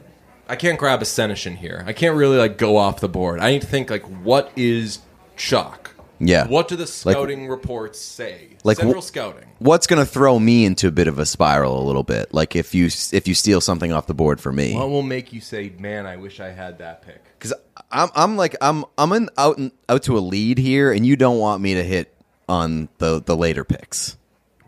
[0.48, 1.84] I can't grab a Senishin here.
[1.86, 3.42] I can't really like go off the board.
[3.42, 5.00] I need to think like what is
[5.36, 5.96] chalk.
[6.20, 6.48] Yeah.
[6.48, 8.58] What do the scouting reports say?
[8.64, 9.46] Like, Central wh- scouting.
[9.60, 12.34] What's going to throw me into a bit of a spiral a little bit?
[12.34, 14.76] Like if you if you steal something off the board for me.
[14.76, 17.24] What will make you say, "Man, I wish I had that pick"?
[17.38, 17.54] Because
[17.92, 21.16] I'm I'm like I'm I'm in out in, out to a lead here, and you
[21.16, 22.14] don't want me to hit
[22.48, 24.18] on the the later picks.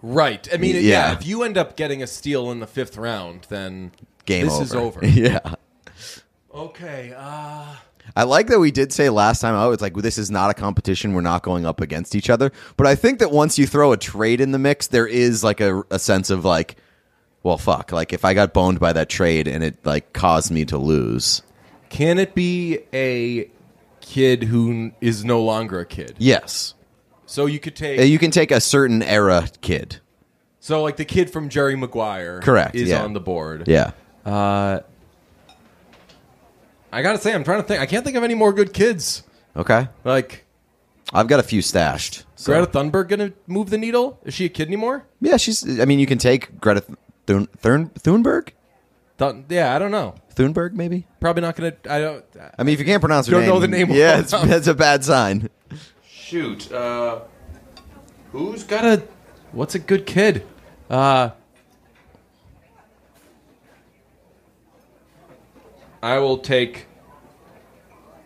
[0.01, 0.47] Right.
[0.53, 0.81] I mean, yeah.
[0.81, 1.13] Yeah.
[1.13, 3.91] If you end up getting a steal in the fifth round, then
[4.25, 4.63] Game this over.
[4.63, 5.05] is over.
[5.05, 5.55] yeah.
[6.53, 7.13] okay.
[7.15, 7.75] Uh,
[8.15, 9.71] I like that we did say last time out.
[9.71, 11.13] It's like this is not a competition.
[11.13, 12.51] We're not going up against each other.
[12.77, 15.61] But I think that once you throw a trade in the mix, there is like
[15.61, 16.75] a, a sense of like,
[17.43, 17.91] well, fuck.
[17.91, 21.41] Like if I got boned by that trade and it like caused me to lose.
[21.89, 23.49] can it be a
[24.01, 26.15] kid who is no longer a kid?
[26.17, 26.73] Yes,
[27.25, 27.99] So you could take.
[27.99, 30.01] Uh, you can take a certain era kid.
[30.59, 32.41] so like the kid from Jerry Maguire.
[32.41, 33.03] Correct, Is yeah.
[33.03, 33.67] on the board.
[33.67, 33.91] Yeah.
[34.25, 34.81] Uh,
[36.91, 37.79] I gotta say, I'm trying to think.
[37.81, 39.23] I can't think of any more good kids.
[39.55, 39.87] Okay.
[40.03, 40.45] Like
[41.13, 42.25] I've got a few stashed.
[42.35, 44.19] so- Greta Thunberg gonna move the needle?
[44.23, 45.05] Is she a kid anymore?
[45.21, 45.79] Yeah, she's.
[45.79, 46.83] I mean, you can take Greta
[47.27, 48.49] Thun, Thun, Thunberg.
[49.17, 50.15] Thun- yeah, I don't know.
[50.35, 51.05] Thunberg, maybe.
[51.19, 51.73] Probably not gonna.
[51.89, 52.25] I don't.
[52.57, 54.21] I mean, if you can't pronounce her You Don't name, know the name Yeah, her.
[54.21, 55.49] it's, that's a bad sign.
[56.07, 56.71] Shoot.
[56.71, 57.19] Uh,
[58.31, 59.03] who's got a?
[59.51, 60.45] What's a good kid?
[60.89, 61.31] Uh,
[66.01, 66.87] I will take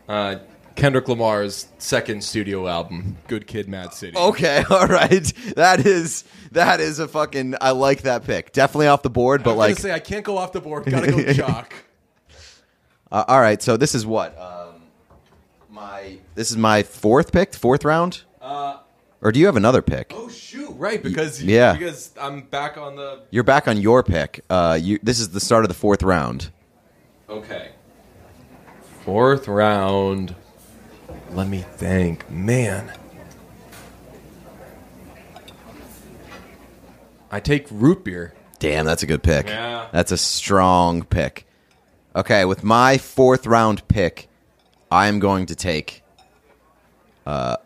[0.08, 0.38] uh,
[0.76, 5.24] Kendrick Lamar's second studio album, "Good Kid, Mad City." Okay, all right.
[5.56, 7.56] That is that is a fucking.
[7.62, 8.52] I like that pick.
[8.54, 10.86] Definitely off the board, but I'm like, gonna say I can't go off the board.
[10.86, 11.74] Gotta go chalk.
[13.12, 13.62] uh, all right.
[13.62, 14.82] So this is what um,
[15.70, 18.22] my this is my fourth pick, fourth round.
[18.42, 18.78] Uh,
[19.22, 20.12] Or do you have another pick?
[20.16, 20.70] oh shoot!
[20.78, 21.74] Right, because Yeah.
[21.74, 23.22] because I'm back on the.
[23.32, 24.42] You're back on your pick.
[24.50, 26.52] Uh, you this is the start of the fourth round.
[27.30, 27.72] Okay.
[29.04, 30.36] Fourth round.
[31.32, 32.30] Let me think.
[32.30, 32.92] Man.
[37.32, 38.34] I take root beer.
[38.60, 39.48] Damn, that's a good pick.
[39.48, 39.88] Yeah.
[39.92, 41.46] That's a strong pick.
[42.16, 44.30] Okay, with my fourth round pick,
[44.90, 46.04] I'm going to take
[47.26, 47.58] uh,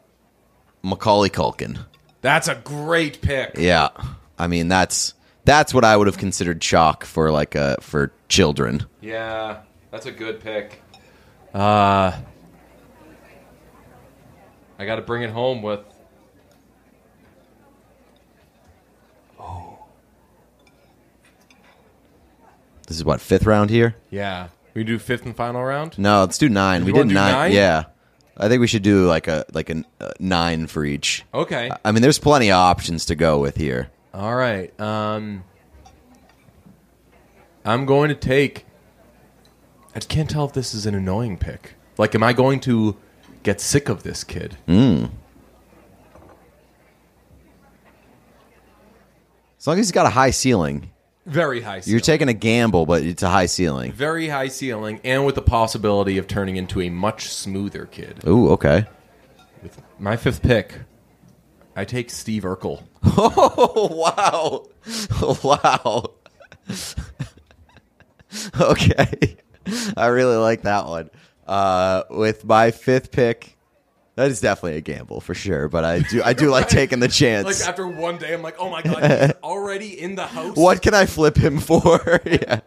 [0.81, 1.85] Macaulay Culkin.
[2.21, 3.51] That's a great pick.
[3.57, 3.89] Yeah,
[4.37, 5.13] I mean that's
[5.45, 8.85] that's what I would have considered chalk for like uh for children.
[9.01, 9.61] Yeah,
[9.91, 10.81] that's a good pick.
[11.53, 12.17] Uh
[14.77, 15.81] I got to bring it home with
[19.39, 19.79] Oh.
[22.87, 23.95] This is what fifth round here.
[24.09, 24.47] yeah.
[24.75, 25.97] We do fifth and final round?
[25.97, 26.85] No, let's do nine.
[26.85, 27.33] we did nine.
[27.33, 27.51] nine?
[27.51, 27.85] Yeah,
[28.37, 31.25] I think we should do like a like a uh, nine for each.
[31.33, 31.69] Okay.
[31.83, 33.89] I mean, there's plenty of options to go with here.
[34.13, 34.79] All right.
[34.79, 35.43] Um
[37.65, 38.65] I'm going to take.
[39.95, 41.73] I just can't tell if this is an annoying pick.
[41.97, 42.95] Like, am I going to
[43.43, 44.57] get sick of this kid?
[44.67, 45.05] Hmm.
[49.59, 50.89] As long as he's got a high ceiling,
[51.25, 51.81] Very high.
[51.81, 51.91] Ceiling.
[51.91, 53.91] you're taking a gamble, but it's a high ceiling.
[53.91, 58.21] very high ceiling, and with the possibility of turning into a much smoother kid.
[58.25, 58.85] Ooh, okay.
[59.61, 60.75] With my fifth pick,
[61.75, 62.83] I take Steve Urkel.
[63.21, 64.67] Oh wow,
[65.43, 66.11] wow.
[68.61, 69.37] okay,
[69.97, 71.09] I really like that one.
[71.47, 73.57] Uh, with my fifth pick,
[74.15, 75.67] that is definitely a gamble for sure.
[75.67, 77.45] But I do, I do like taking the chance.
[77.45, 80.55] Like after one day, I'm like, oh my god, he's already in the house.
[80.55, 82.21] What can I flip him for?
[82.25, 82.61] yeah.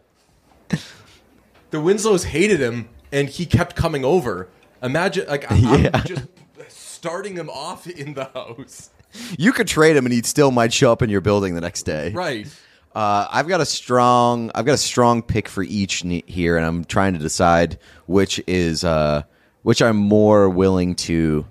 [1.70, 4.48] The Winslows hated him, and he kept coming over.
[4.82, 6.02] Imagine, like, I'm Yeah.
[6.04, 6.24] just
[6.68, 8.90] starting him off in the house.
[9.38, 11.84] You could trade him, and he still might show up in your building the next
[11.84, 12.10] day.
[12.10, 12.46] Right.
[12.94, 16.66] Uh, I've got a strong, I've got a strong pick for each ne- here, and
[16.66, 19.22] I'm trying to decide which is, uh,
[19.62, 21.46] which I'm more willing to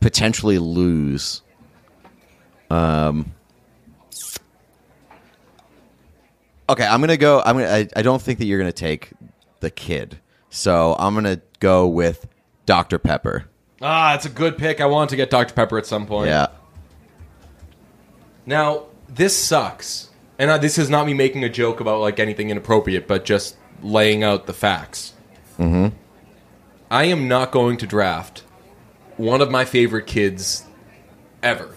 [0.00, 1.42] potentially lose.
[2.70, 3.32] Um.
[6.68, 7.42] Okay, I'm gonna go.
[7.44, 7.68] I'm gonna.
[7.68, 9.10] I, I don't think that you're gonna take
[9.58, 12.26] the kid, so I'm gonna go with
[12.64, 13.46] Dr Pepper.
[13.82, 14.80] Ah, it's a good pick.
[14.80, 15.54] I want to get Dr.
[15.54, 16.28] Pepper at some point.
[16.28, 16.48] Yeah.
[18.44, 20.09] Now, this sucks.
[20.40, 23.56] And uh, this is not me making a joke about like anything inappropriate, but just
[23.82, 25.12] laying out the facts.
[25.58, 25.94] Mm-hmm.
[26.90, 28.42] I am not going to draft
[29.18, 30.64] one of my favorite kids
[31.42, 31.76] ever.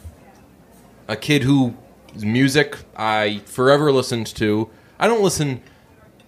[1.09, 1.73] A kid whose
[2.15, 4.69] music I forever listened to.
[4.97, 5.61] I don't listen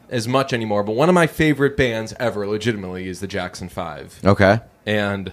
[0.10, 4.20] as much anymore, but one of my favorite bands ever, legitimately, is the Jackson Five.
[4.26, 4.60] Okay.
[4.86, 5.32] And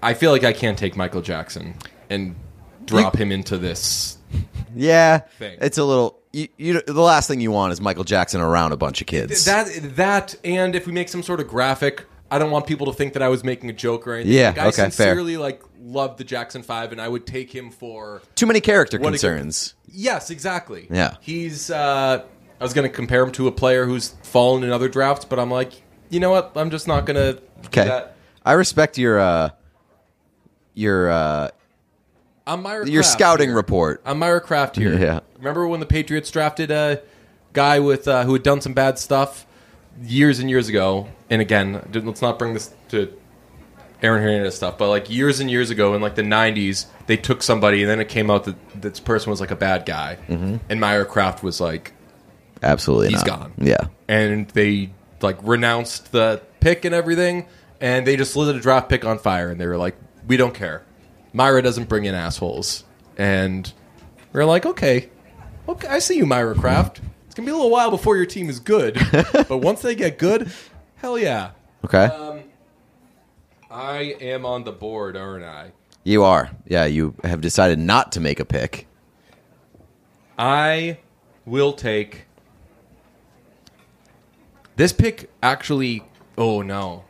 [0.00, 1.74] I feel like I can't take Michael Jackson
[2.08, 2.36] and
[2.84, 4.18] drop him into this.
[4.74, 5.58] Yeah, Thing.
[5.60, 6.18] it's a little.
[6.32, 9.44] You, you, the last thing you want is Michael Jackson around a bunch of kids.
[9.44, 12.92] That that and if we make some sort of graphic, I don't want people to
[12.94, 14.32] think that I was making a joke or anything.
[14.32, 14.90] Yeah, like, I okay, fair.
[14.90, 18.98] sincerely like love the Jackson Five, and I would take him for Too many character
[18.98, 19.74] concerns.
[19.90, 20.86] yes, exactly.
[20.90, 21.16] Yeah.
[21.20, 21.70] he's.
[21.70, 22.24] uh
[22.60, 25.40] I was going to compare him to a player who's fallen in other drafts, but
[25.40, 25.72] I'm like,
[26.10, 26.52] you know what?
[26.54, 27.42] I'm just not going to.
[27.66, 28.14] Okay, That.
[28.44, 29.50] I respect your uh,
[30.74, 31.48] your uh,
[32.46, 33.56] I'm Myra your Kraft scouting here.
[33.56, 34.02] report.
[34.04, 34.98] I'm Myra Kraft here.
[34.98, 35.20] Yeah.
[35.38, 37.02] Remember when the Patriots drafted a
[37.52, 39.46] guy with uh, who had done some bad stuff
[40.02, 41.08] years and years ago?
[41.30, 43.16] And again, let's not bring this to
[44.02, 47.42] Aaron Hernandez stuff, but like years and years ago in like the '90s, they took
[47.42, 50.56] somebody and then it came out that this person was like a bad guy, Mm-hmm.
[50.68, 51.92] and Myra Kraft was like,
[52.62, 53.40] Absolutely, He's not.
[53.40, 53.52] gone.
[53.58, 57.46] Yeah, and they like renounced the pick and everything,
[57.80, 59.94] and they just lit a draft pick on fire, and they were like,
[60.26, 60.82] "We don't care.
[61.32, 62.84] Myra doesn't bring in assholes."
[63.16, 63.72] And
[64.32, 65.10] we're like, "Okay,
[65.68, 67.00] okay, I see you, Myra Kraft.
[67.26, 68.94] It's gonna be a little while before your team is good,
[69.32, 70.50] but once they get good,
[70.96, 71.50] hell yeah."
[71.84, 72.04] okay.
[72.04, 72.38] Uh,
[73.70, 75.72] I am on the board, aren't I?
[76.04, 76.50] you are.
[76.66, 78.86] Yeah, you have decided not to make a pick.
[80.38, 80.98] I
[81.46, 82.26] will take
[84.76, 85.30] this pick.
[85.42, 86.04] Actually,
[86.36, 87.04] oh no.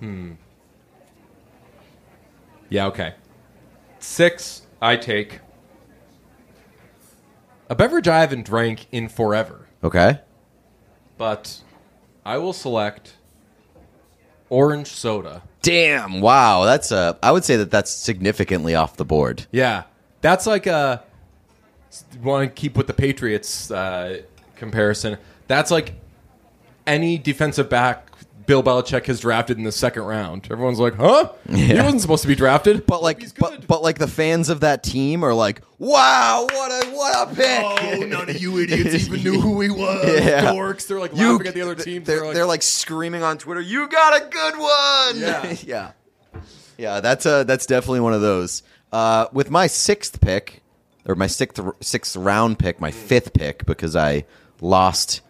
[0.00, 0.32] Hmm.
[2.70, 2.86] Yeah.
[2.86, 3.14] Okay.
[3.98, 4.62] Six.
[4.80, 5.40] I take
[7.68, 10.18] a beverage I haven't drank in forever, Okay.
[11.18, 11.60] but
[12.24, 13.16] I will select
[14.48, 15.42] orange soda.
[15.62, 16.22] Damn!
[16.22, 17.18] Wow, that's a.
[17.22, 19.46] I would say that that's significantly off the board.
[19.52, 19.82] Yeah,
[20.22, 21.04] that's like a.
[22.22, 24.22] Want to keep with the Patriots uh,
[24.56, 25.18] comparison?
[25.48, 25.92] That's like
[26.86, 28.09] any defensive back
[28.50, 30.48] Bill Belichick has drafted in the second round.
[30.50, 31.30] Everyone's like, "Huh?
[31.48, 31.84] He Yeah.
[31.84, 32.84] wasn't supposed to be drafted.
[32.84, 33.66] But like, he's but, good.
[33.68, 37.62] but like the fans of that team are like, "Wow, what a what a pick!"
[37.62, 40.04] oh, none of you idiots even knew who he was.
[40.24, 40.46] Yeah.
[40.46, 40.88] Dorks.
[40.88, 41.76] They're like laughing at the other.
[41.76, 45.56] They're, they're, like, screaming on Twitter, "You got a good one!" Yeah.
[45.64, 46.40] yeah,
[46.76, 46.98] yeah.
[46.98, 48.64] That's uh that's definitely one of those.
[48.92, 50.60] Uh, with my sixth pick,
[51.06, 54.24] or my sixth sixth round pick, my fifth pick, because I
[54.60, 55.20] lost.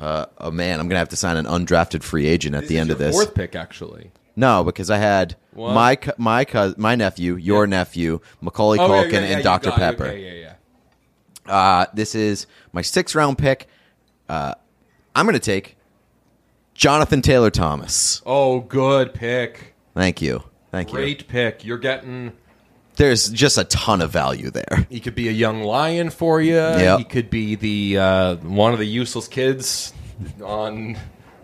[0.00, 2.78] Uh, oh man, I'm gonna have to sign an undrafted free agent at This the
[2.78, 3.14] end of this.
[3.14, 4.10] fourth pick, actually.
[4.36, 5.74] No, because I had What?
[5.74, 9.70] my my my nephew, your nephew, Macaulay Oh, Culkin, yeah, yeah, and Dr.
[9.72, 10.06] Pepper.
[10.06, 10.54] Okay, yeah,
[11.46, 11.52] yeah.
[11.52, 13.68] Uh, this is my sixth round pick.
[14.28, 14.54] Uh,
[15.14, 15.76] I'm going to take
[16.74, 18.22] Jonathan Taylor Thomas.
[18.24, 19.74] Oh, good pick.
[19.94, 20.44] Thank you.
[20.70, 20.94] Thank you.
[20.94, 21.64] Great pick.
[21.64, 22.32] You're getting.
[23.00, 24.86] There's just a ton of value there.
[24.90, 26.56] He could be a young lion for you.
[26.56, 26.98] Yep.
[26.98, 29.94] He could be the uh, one of the useless kids
[30.44, 30.98] on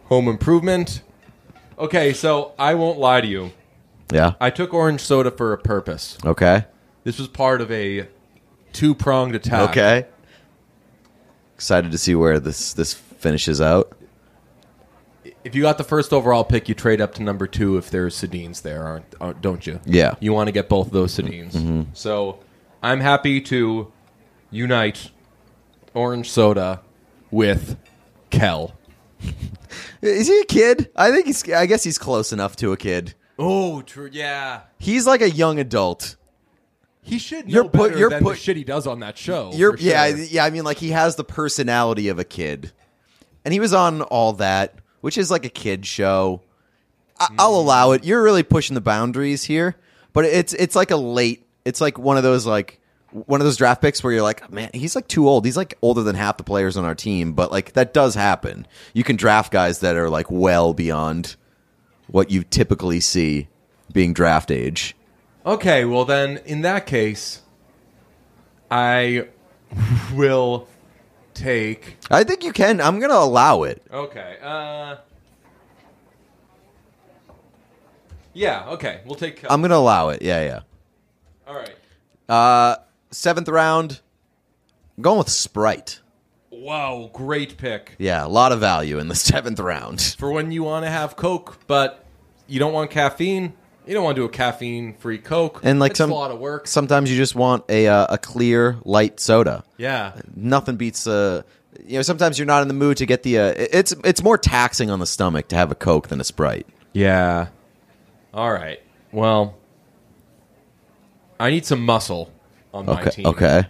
[0.05, 1.01] Home Improvement.
[1.79, 3.53] Okay, so I won't lie to you.
[4.13, 4.35] Yeah.
[4.39, 6.19] I took orange soda for a purpose.
[6.27, 6.67] Okay.
[7.05, 8.07] This was part of a
[8.75, 9.71] two pronged attack.
[9.71, 10.07] Okay.
[11.55, 13.97] excited to see where this this finishes out.
[15.47, 18.21] If you got the first overall pick, you trade up to number two if there's
[18.21, 19.79] Sedins there, aren't, aren't don't you?
[19.85, 20.17] Yeah.
[20.19, 21.53] You want to get both of those Sedins.
[21.53, 21.83] Mm-hmm.
[21.93, 22.41] So
[22.83, 23.93] I'm happy to
[24.51, 25.11] unite
[25.95, 26.83] orange soda
[27.31, 27.77] with
[28.31, 28.75] Kel.
[30.03, 30.91] Is he a kid?
[30.97, 31.49] I think he's.
[31.51, 33.15] I guess he's close enough to a kid.
[33.39, 34.11] Oh, true.
[34.13, 34.63] Yeah.
[34.79, 36.17] He's like a young adult.
[37.03, 39.53] He should You're put- you're put- the shit he does on that show.
[39.55, 40.45] You're for yeah yeah.
[40.45, 42.73] I mean, like he has the personality of a kid,
[43.45, 44.75] and he was on all that,
[45.07, 46.43] which is like a kid show.
[47.21, 48.03] I, I'll allow it.
[48.03, 49.77] You're really pushing the boundaries here,
[50.13, 51.47] but it's it's like a late.
[51.65, 52.81] It's like one of those like
[53.13, 55.45] one of those draft picks where you're like, man, he's like too old.
[55.45, 58.67] He's like older than half the players on our team, but like that does happen.
[58.95, 61.37] You can draft guys that are like well beyond
[62.09, 63.47] what you typically see
[63.93, 64.97] being draft age.
[65.47, 67.43] Okay, well then, in that case,
[68.73, 69.29] I
[70.13, 70.67] will
[71.37, 71.97] take.
[72.11, 72.81] I think you can.
[72.81, 73.83] I'm gonna allow it.
[73.93, 74.37] Okay.
[74.43, 74.97] Uh.
[78.33, 78.67] Yeah.
[78.71, 79.01] Okay.
[79.07, 79.45] We'll take.
[79.49, 80.23] I'm gonna allow it.
[80.23, 80.61] Yeah, yeah.
[81.47, 81.75] All right.
[82.29, 82.77] Uh,
[83.11, 84.01] seventh round,
[84.97, 86.01] I'm going with Sprite.
[86.51, 90.01] Wow, great pick Yeah, a lot of value in the seventh round.
[90.19, 92.05] for when you want to have Coke, but
[92.49, 93.53] you don't want caffeine.
[93.87, 95.61] You don't want to do a caffeine-free Coke.
[95.63, 96.67] And like it's some, a lot of work.
[96.67, 99.63] sometimes you just want a uh, a clear light soda.
[99.77, 100.13] Yeah.
[100.35, 101.43] Nothing beats uh
[101.87, 104.39] you know sometimes you're not in the mood to get the uh, it's it's more
[104.39, 106.67] taxing on the stomach to have a Coke than a Sprite.
[106.93, 107.49] Yeah.
[108.35, 108.81] All right.
[109.13, 109.57] Well,
[111.39, 112.33] I need some muscle
[112.75, 113.27] on my Okay, team.
[113.27, 113.67] okay.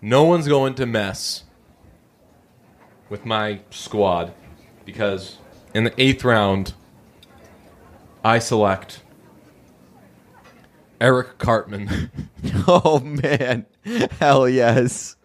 [0.00, 1.44] No one's going to mess
[3.08, 4.32] with my squad
[4.84, 5.36] because
[5.74, 6.74] in the eighth round,
[8.24, 9.02] I select
[11.00, 12.10] Eric Cartman.
[12.68, 13.66] Oh man,
[14.18, 15.16] hell yes,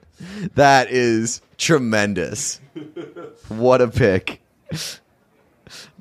[0.56, 2.60] that is tremendous.
[3.48, 4.42] What a pick.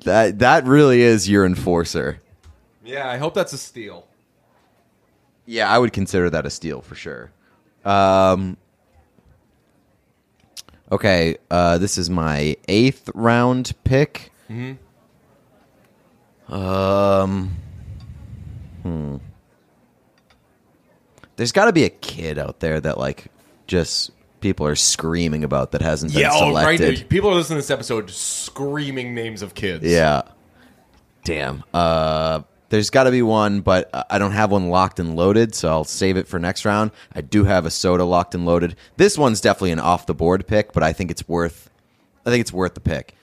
[0.03, 2.19] That that really is your enforcer.
[2.83, 4.07] yeah, I hope that's a steal.
[5.45, 7.31] Yeah, I would consider that a steal for sure.
[7.85, 8.57] Um,
[10.91, 14.31] okay, uh, this is my eighth round pick.
[16.49, 17.55] Um,
[18.83, 19.17] hmm.
[21.41, 23.25] There's got to be a kid out there that like
[23.65, 26.77] just people are screaming about that hasn't been Yeah, oh, right.
[26.77, 27.09] selected.
[27.09, 29.83] People are listening to this episode screaming names of kids.
[29.83, 30.21] Yeah.
[31.23, 31.63] Damn.
[31.73, 35.55] Uh, there's got to be one, but I- I don't have one locked and loaded,
[35.55, 36.91] so I'll save it for next round.
[37.15, 38.75] I do have a soda locked and loaded.
[38.97, 41.71] This one's definitely an off the board pick, but I think it's worth.
[42.23, 43.15] I think it's worth the pick.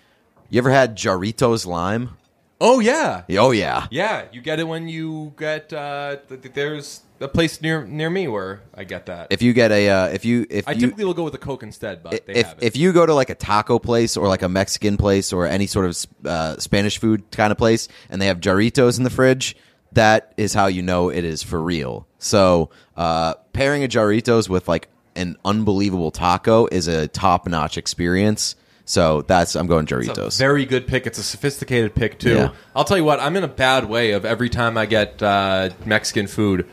[0.50, 2.16] You ever had Jarritos lime?
[2.61, 3.23] Oh yeah.
[3.31, 3.87] Oh yeah.
[3.90, 5.73] Yeah, you get it when you get.
[5.73, 9.29] Uh, th- th- there's a place near near me where I get that.
[9.31, 11.38] If you get a, uh, if you, if I you, typically will go with a
[11.38, 12.64] Coke instead, but they if have it.
[12.64, 15.66] if you go to like a taco place or like a Mexican place or any
[15.66, 19.57] sort of uh, Spanish food kind of place, and they have Jarritos in the fridge,
[19.92, 22.07] that is how you know it is for real.
[22.18, 28.57] So uh, pairing a Jarritos with like an unbelievable taco is a top notch experience.
[28.88, 31.07] So that's I'm going a very good pick.
[31.07, 32.35] It's a sophisticated pick too.
[32.35, 32.53] Yeah.
[32.74, 33.20] I'll tell you what.
[33.20, 36.66] I'm in a bad way of every time I get uh, Mexican food,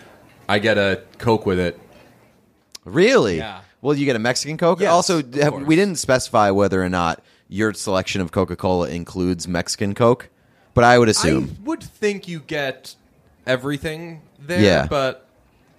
[0.47, 1.77] I get a Coke with it.
[2.85, 3.39] really?
[3.39, 3.59] Yeah.
[3.81, 4.79] Well, you get a Mexican Coke.
[4.79, 9.45] Yes, also, have, we didn't specify whether or not your selection of Coca Cola includes
[9.45, 10.29] Mexican Coke,
[10.73, 11.57] but I would assume.
[11.59, 12.95] I would think you get
[13.45, 14.61] everything there.
[14.61, 14.87] Yeah.
[14.89, 15.27] But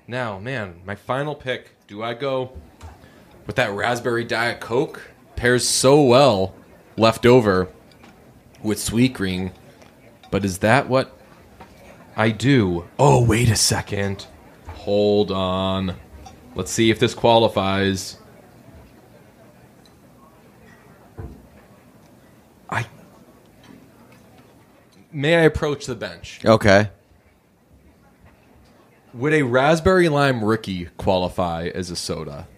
[0.06, 1.70] now, man, my final pick.
[1.88, 2.52] Do I go
[3.46, 5.00] with that raspberry diet Coke?
[5.36, 6.54] Pairs so well
[6.96, 7.68] left over
[8.62, 9.52] with Sweetgreen.
[10.30, 11.16] But is that what
[12.16, 12.88] I do?
[12.98, 14.26] Oh, wait a second.
[14.68, 15.94] Hold on.
[16.54, 18.18] Let's see if this qualifies.
[22.70, 22.86] I
[25.12, 26.40] may I approach the bench?
[26.44, 26.90] okay.
[29.14, 32.48] Would a raspberry lime rickey qualify as a soda?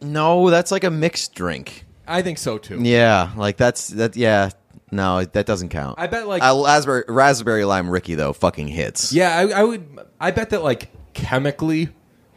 [0.00, 1.84] No, that's like a mixed drink.
[2.06, 2.80] I think so too.
[2.82, 4.16] Yeah, like that's that.
[4.16, 4.50] Yeah,
[4.90, 5.98] no, that doesn't count.
[5.98, 9.12] I bet, like- uh, raspberry, raspberry lime rickey though fucking hits.
[9.12, 9.86] Yeah, I, I would.
[10.20, 11.88] I bet that like chemically,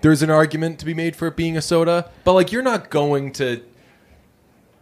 [0.01, 2.09] there's an argument to be made for it being a soda.
[2.23, 3.63] But like, you're not going to.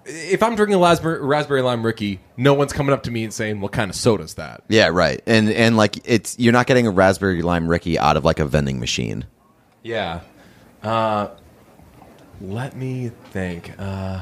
[0.06, 3.32] If I'm drinking a raspberry, raspberry lime rickey, no one's coming up to me and
[3.34, 5.22] saying, "What kind of soda is that?" Yeah, right.
[5.28, 8.46] And and like it's you're not getting a raspberry lime rickey out of like a
[8.46, 9.26] vending machine.
[9.84, 10.22] Yeah.
[10.82, 11.28] Uh,
[12.42, 13.74] let me think.
[13.78, 14.22] Uh,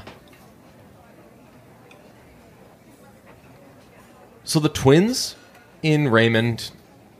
[4.43, 5.35] so the twins
[5.83, 6.71] in Raymond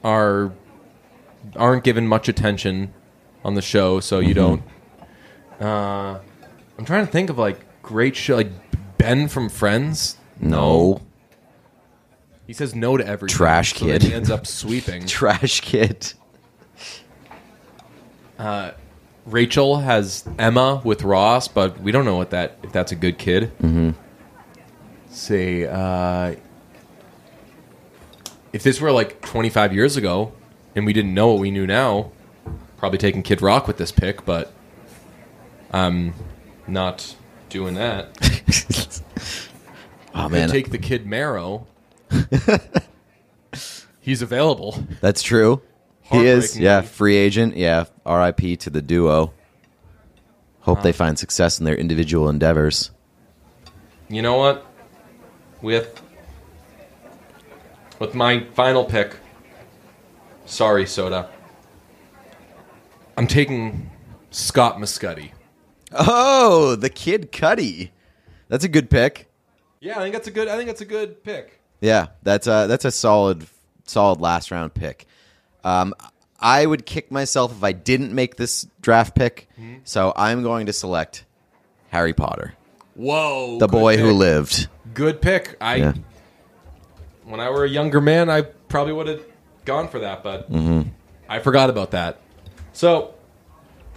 [0.04, 0.52] are
[1.56, 2.94] aren't given much attention
[3.44, 4.62] on the show, so you don't.
[5.60, 6.20] Uh,
[6.78, 8.52] I'm trying to think of like great show like
[8.98, 10.18] Ben from Friends.
[10.40, 11.02] No.
[12.46, 13.36] He says no to everything.
[13.36, 14.08] Trash so then kid.
[14.08, 15.06] he ends up sweeping.
[15.08, 16.14] Trash kid.
[19.28, 23.18] Rachel has Emma with Ross, but we don't know what that if that's a good
[23.18, 23.52] kid.
[23.62, 23.92] Mm-hmm.
[25.10, 26.36] Say, uh,
[28.54, 30.32] if this were like 25 years ago
[30.76, 32.12] and we didn't know what we knew now,
[32.78, 34.54] probably taking Kid Rock with this pick, but
[35.72, 36.14] I'm
[36.68, 37.16] not
[37.50, 38.18] doing that.
[40.18, 41.68] Oh man, take the Kid Mero.
[44.02, 44.84] He's available.
[45.00, 45.62] that's true.
[46.12, 47.58] He is, yeah, free agent.
[47.58, 48.58] Yeah, R.I.P.
[48.58, 49.34] to the duo.
[50.62, 52.92] Hope they find success in their individual endeavors.
[54.10, 54.66] You know what?
[55.62, 56.02] With
[58.00, 59.16] with my final pick,
[60.46, 61.30] sorry, Soda.
[63.18, 63.90] I'm taking
[64.30, 65.32] Scott Mescudi.
[65.92, 67.90] Oh, the Kid Cudi.
[68.50, 69.30] That's a good pick.
[69.80, 70.48] Yeah, I think that's a good.
[70.48, 71.60] I think that's a good pick.
[71.82, 73.48] Yeah, that's a that's a solid
[73.86, 75.06] solid last round pick.
[75.64, 75.94] Um,
[76.40, 79.50] I would kick myself if I didn't make this draft pick.
[79.84, 81.26] So I'm going to select
[81.90, 82.54] Harry Potter,
[82.96, 84.16] Whoa, the good boy who pick.
[84.18, 84.68] lived.
[84.94, 85.56] Good pick.
[85.62, 85.94] I Yeah.
[87.26, 89.22] when I were a younger man, I probably would have
[89.66, 90.90] gone for that, but Mm-hmm.
[91.30, 92.20] I forgot about that.
[92.74, 93.14] So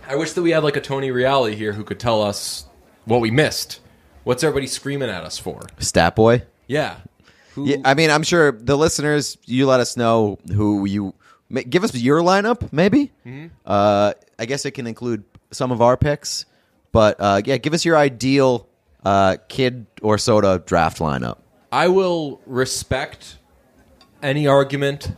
[0.08, 2.64] I wish that we had like a Tony Reali here who could tell us
[3.04, 3.80] what we missed.
[4.24, 5.62] What's everybody screaming at us for?
[5.78, 6.42] Stat boy.
[6.66, 6.96] Yeah.
[7.54, 9.36] Who, Yeah, I mean, I'm sure the listeners.
[9.44, 11.14] You let us know who you
[11.50, 12.72] ma- give us your lineup.
[12.72, 13.12] Maybe.
[13.66, 16.46] Uh, I guess it can include some of our picks,
[16.92, 18.66] but uh, yeah, give us your ideal
[19.04, 21.38] uh, kid or soda draft lineup.
[21.72, 23.36] I will respect
[24.22, 25.12] any argument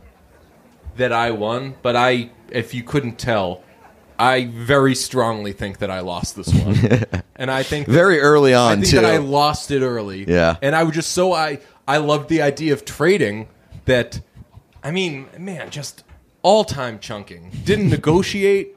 [0.97, 3.62] that I won, but I, if you couldn't tell,
[4.18, 6.76] I very strongly think that I lost this one,
[7.37, 8.97] and I think that- Very early I on think too.
[8.97, 10.24] that I lost it early.
[10.28, 10.57] Yeah.
[10.62, 11.59] and I was just so I
[11.89, 13.49] I loved the idea of trading
[13.87, 14.20] that.
[14.85, 16.05] I mean, man, just
[16.43, 17.51] all time chunking.
[17.64, 18.76] Didn't negotiate.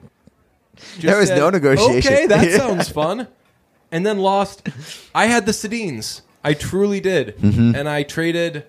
[0.76, 2.14] Just There was no negotiation.
[2.14, 3.28] Okay, that sounds fun.
[3.92, 4.68] And then lost.
[5.14, 6.22] I had the Sedins.
[6.44, 7.76] I truly did, Mm-hmm.
[7.76, 8.66] and I traded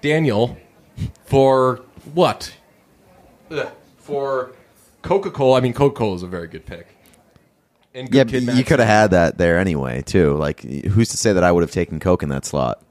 [0.00, 0.56] Daniel
[1.26, 1.82] for
[2.14, 2.54] what?
[3.50, 4.52] Ugh, for
[5.02, 5.58] Coca Cola.
[5.58, 6.86] I mean, Coca Cola is a very good pick.
[7.94, 10.34] And good yeah, you could have had that there anyway too.
[10.36, 12.82] Like, who's to say that I would have taken Coke in that slot?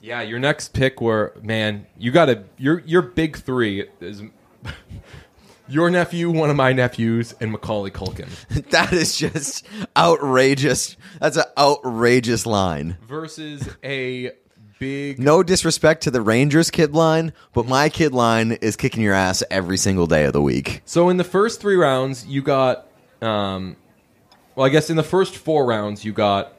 [0.00, 4.22] Yeah, your next pick were man, you got to your your big three is
[5.68, 8.28] your nephew, one of my nephews, and Macaulay Culkin
[8.70, 10.96] that is just outrageous.
[11.20, 12.96] That's an outrageous line.
[13.06, 14.32] versus a
[14.78, 15.18] big.
[15.18, 19.42] No disrespect to the Rangers kid line, but my kid line is kicking your ass
[19.50, 20.82] every single day of the week.
[20.84, 22.86] So in the first three rounds, you got,
[23.20, 23.76] um,
[24.54, 26.52] well, I guess in the first four rounds, you got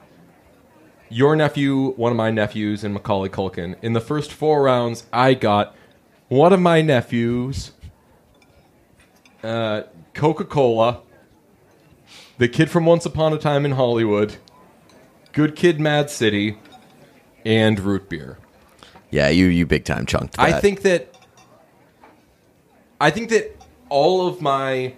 [1.10, 3.76] your nephew, one of my nephews, and Macaulay Culkin.
[3.82, 5.76] In the first four rounds, I got
[6.28, 7.72] one of my nephews,
[9.44, 9.84] uh,
[10.14, 11.02] Coca Cola,
[12.38, 14.38] the kid from Once Upon a Time in Hollywood,
[15.34, 16.58] Good Kid, Mad City,
[17.46, 18.38] and root beer.
[19.12, 20.38] Yeah, you you big time chunked.
[20.38, 20.42] That.
[20.42, 21.16] I think that
[23.02, 23.56] I think that
[23.90, 24.94] all of my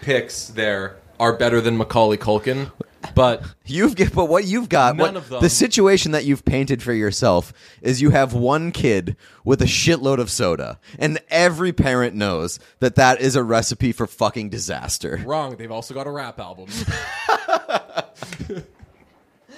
[0.00, 2.72] picks there are better than Macaulay Culkin,
[3.14, 5.40] but You've get, but what you've got, None what, of them.
[5.40, 10.18] the situation that you've painted for yourself is you have one kid with a shitload
[10.18, 15.22] of soda, and every parent knows that that is a recipe for fucking disaster.
[15.24, 15.56] wrong.
[15.56, 16.68] They've also got a rap album.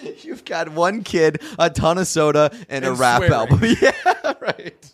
[0.23, 3.33] You've got one kid, a ton of soda, and, a rap swearing.
[3.33, 3.61] album.
[3.81, 4.93] Yeah, right.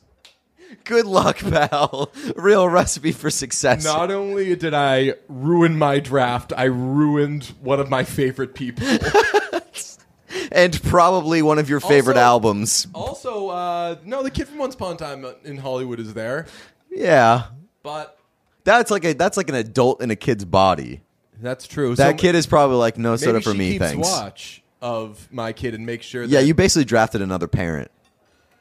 [0.85, 2.11] Good luck, pal.
[2.37, 3.85] Real recipe for success.
[3.85, 8.87] Not only did I ruin my draft, I ruined one of my favorite people.
[10.53, 12.87] and probably one of your favorite Also- albums.
[12.95, 16.47] also, uh, no, the kid from Once Upon a Time in Hollywood is there,
[16.91, 17.45] Yeah.
[17.83, 18.18] but
[18.64, 21.01] That's like a that's like an adult in a kid's body.
[21.41, 21.95] that's true.
[21.97, 24.09] That kid is probably like no soda for me, thanks.
[24.09, 26.22] watch of my kid and make sure.
[26.24, 27.91] Yeah, that you basically drafted another parent.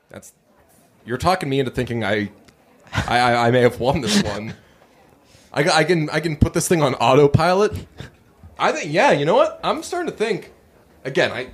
[0.10, 0.34] That's
[1.12, 2.32] you're talking me into thinking I,
[2.94, 4.54] I, I, may have won this one.
[5.52, 7.86] I, I can I can put this thing on autopilot.
[8.58, 9.12] I think yeah.
[9.12, 9.60] You know what?
[9.62, 10.54] I'm starting to think.
[11.04, 11.50] Again, I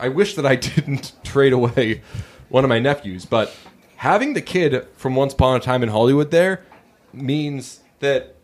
[0.00, 2.00] I wish that I didn't trade away
[2.48, 3.54] one of my nephews, but
[3.96, 6.64] having the kid from Once Upon a Time in Hollywood there
[7.12, 8.35] means that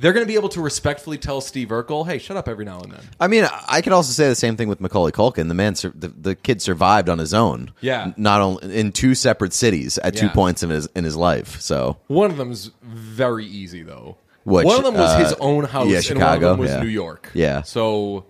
[0.00, 2.80] they're going to be able to respectfully tell Steve Urkel, "Hey, shut up every now
[2.80, 5.48] and then." I mean, I could also say the same thing with Macaulay Culkin.
[5.48, 7.72] The man, sur- the, the kid survived on his own.
[7.80, 8.12] Yeah.
[8.16, 10.32] Not only in two separate cities at two Yeah.
[10.32, 11.60] points in his in his life.
[11.60, 14.16] So One of them's very easy though.
[14.44, 16.58] Which, one of them was uh, his own house, yeah, and Chicago, one of them
[16.60, 16.82] was yeah.
[16.82, 17.30] New York.
[17.34, 17.62] Yeah.
[17.62, 18.24] So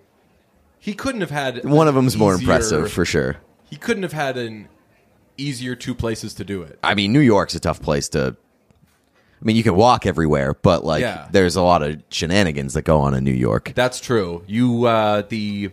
[0.80, 3.36] he couldn't have had One of them's more easier- impressive for sure.
[3.70, 4.68] He couldn't have had an
[5.36, 6.78] easier two places to do it.
[6.82, 8.36] I mean, New York's a tough place to.
[9.40, 11.28] I mean, you can walk everywhere, but like, Yeah.
[11.30, 13.72] there's a lot of shenanigans that go on in New York.
[13.74, 14.42] That's true.
[14.46, 15.70] You uh, the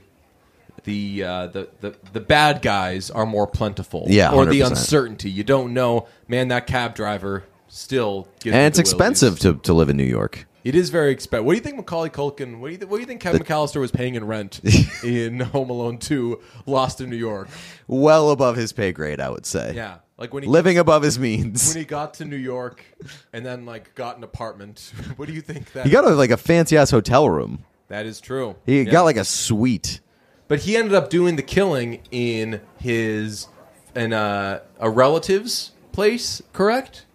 [0.84, 4.05] the, uh, the the the bad guys are more plentiful.
[4.07, 4.68] Yeah, or the 100%.
[4.70, 5.32] uncertainty.
[5.32, 6.07] You don't know.
[6.28, 10.03] Man, that cab driver still gives and it's the expensive to, to live in New
[10.03, 10.47] York.
[10.66, 11.45] It is very expensive.
[11.45, 12.59] What do you think Macaulay Culkin?
[12.59, 14.59] What do you th- what do you think Kevin McAllister was paying in rent
[15.03, 17.47] in Home Alone Two, Lost in New York?
[17.88, 19.74] Well above his pay grade, I would say.
[19.76, 21.68] Yeah, like when he Living above his means.
[21.70, 22.84] when he got to New York
[23.32, 24.91] and then like got an apartment.
[25.18, 25.86] What do you think that?
[25.86, 27.63] He got a, like a fancy ass hotel room.
[27.89, 28.55] that is true.
[28.66, 28.91] He Yeah.
[28.91, 29.99] got like a suite.
[30.47, 33.47] But he ended up doing the killing in his
[33.95, 37.05] in a, a relative's place, correct?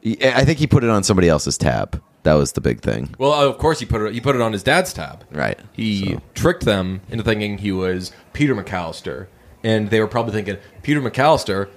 [0.00, 2.02] He- I think he put it on somebody else's tab.
[2.24, 3.14] That was the big thing.
[3.18, 5.24] Well, of course he put it he put it on his dad's tab.
[5.30, 5.58] Right.
[5.72, 9.28] He So- tricked them into thinking he was Peter McAllister,
[9.62, 11.68] and they were probably thinking Peter McAllister.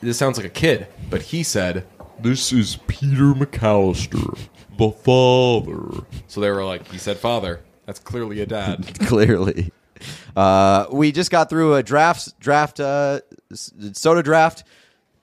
[0.00, 1.84] This sounds like a kid, but he said,
[2.20, 4.38] "This is Peter McAllister,
[4.78, 7.60] the father." So they were like, "He said father.
[7.86, 9.72] That's clearly a dad." clearly.
[10.34, 13.20] Uh, we just got through a draft draft uh,
[13.52, 14.64] soda draft.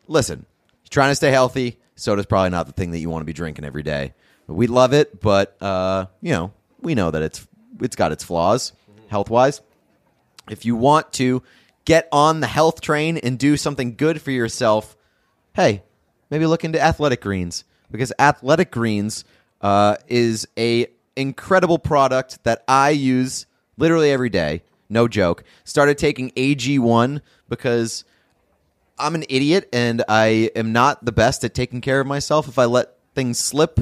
[0.08, 0.46] Listen,
[0.90, 1.80] trying to stay healthy.
[1.96, 4.14] Soda's probably not the thing that you want to be drinking every day.
[4.54, 7.48] We love it, but uh, you know we know that it's
[7.82, 8.74] it's got its flaws
[9.10, 9.62] health wise.
[10.50, 11.44] If you want to
[11.86, 14.96] get on the health train and do something good for yourself,
[15.54, 15.84] hey,
[16.30, 19.24] maybe look into Athletic Greens because Athletic Greens
[19.62, 23.46] uh, is a incredible product that I use
[23.78, 24.64] literally every day.
[24.90, 25.44] No joke.
[25.64, 28.04] Started taking AG1 because
[28.98, 32.58] I'm an idiot and I am not the best at taking care of myself if
[32.58, 33.80] I let things slip.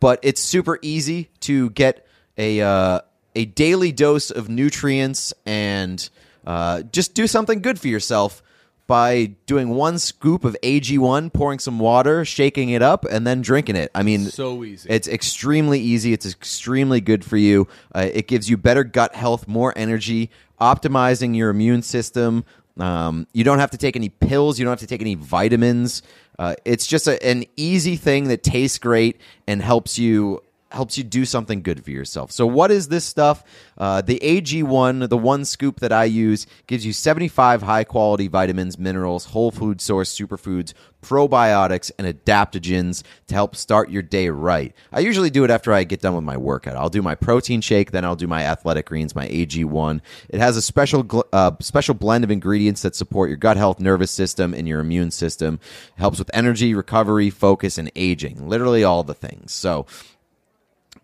[0.00, 3.00] But it's super easy to get a uh,
[3.34, 6.08] a daily dose of nutrients and
[6.46, 8.42] uh, just do something good for yourself
[8.86, 13.74] by doing one scoop of AG1, pouring some water, shaking it up, and then drinking
[13.76, 13.90] it.
[13.94, 14.88] I mean, So easy.
[14.88, 16.12] It's extremely easy.
[16.12, 17.66] It's extremely good for you.
[17.94, 20.30] Uh, it gives you better gut health, more energy,
[20.60, 22.44] optimizing your immune system.
[22.78, 24.58] Um, you don't have to take any pills.
[24.58, 26.02] You don't have to take any vitamins.
[26.38, 30.42] Uh, it's just a, an easy thing that tastes great and helps you
[30.76, 32.30] helps you do something good for yourself.
[32.30, 33.42] So, what is this stuff?
[33.76, 38.78] Uh, the AG1, the one scoop that I use, gives you 75 high quality vitamins,
[38.78, 44.74] minerals, whole food source superfoods, probiotics, and adaptogens to help start your day right.
[44.92, 46.76] I usually do it after I get done with my workout.
[46.76, 50.00] I'll do my protein shake, then I'll do my athletic greens, my AG1.
[50.28, 54.10] It has a special uh, special blend of ingredients that support your gut health, nervous
[54.10, 55.60] system, and your immune system.
[55.96, 58.48] It helps with energy, recovery, focus, and aging.
[58.48, 59.52] Literally all the things.
[59.52, 59.86] So,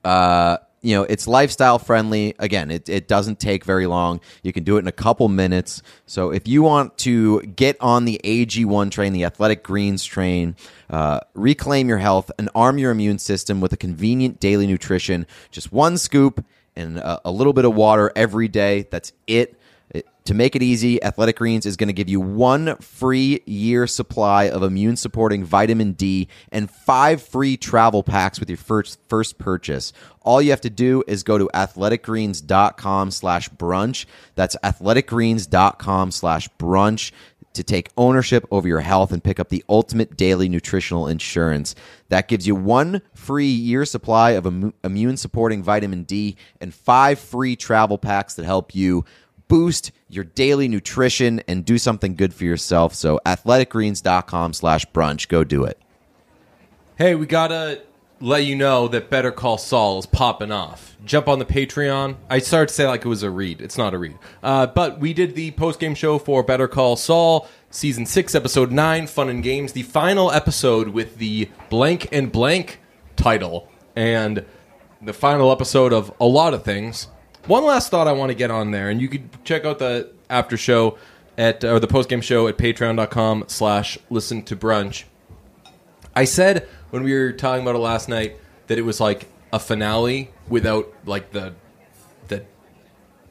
[0.04, 2.34] uh, you know, it's lifestyle friendly.
[2.40, 4.20] Again, it, it doesn't take very long.
[4.42, 5.80] You can do it in a couple minutes.
[6.06, 10.56] So if you want to get on the AG1 train, the Athletic Greens train,
[10.90, 15.72] uh, reclaim your health and arm your immune system with a convenient daily nutrition, just
[15.72, 16.44] one scoop
[16.74, 18.88] and a, a little bit of water every day.
[18.90, 19.56] That's it.
[20.26, 24.44] To make it easy, Athletic Greens is going to give you one free year supply
[24.44, 29.92] of immune supporting vitamin D and five free travel packs with your first first purchase.
[30.22, 34.06] All you have to do is go to athleticgreens.com slash brunch.
[34.36, 37.10] That's athleticgreens.com slash brunch
[37.54, 41.74] to take ownership over your health and pick up the ultimate daily nutritional insurance.
[42.08, 47.56] That gives you one free year supply of immune supporting vitamin D and five free
[47.56, 49.04] travel packs that help you
[49.52, 52.94] boost your daily nutrition and do something good for yourself.
[52.94, 55.28] So athleticgreens.com slash brunch.
[55.28, 55.78] Go do it.
[56.96, 57.82] Hey, we gotta
[58.18, 60.96] let you know that Better Call Saul is popping off.
[61.04, 62.16] Jump on the Patreon.
[62.30, 63.60] I started to say like it was a read.
[63.60, 64.18] It's not a read.
[64.42, 68.72] Uh, but we did the post game show for Better Call Saul, season six, episode
[68.72, 69.72] nine, Fun and Games.
[69.74, 72.80] The final episode with the blank and blank
[73.16, 74.46] title, and
[75.02, 77.08] the final episode of a lot of things.
[77.46, 80.12] One last thought I want to get on there, and you could check out the
[80.30, 80.98] after show
[81.36, 85.04] at or the post game show at patreon.com slash listen to brunch.
[86.14, 88.36] I said when we were talking about it last night
[88.66, 91.54] that it was like a finale without like the
[92.28, 92.44] the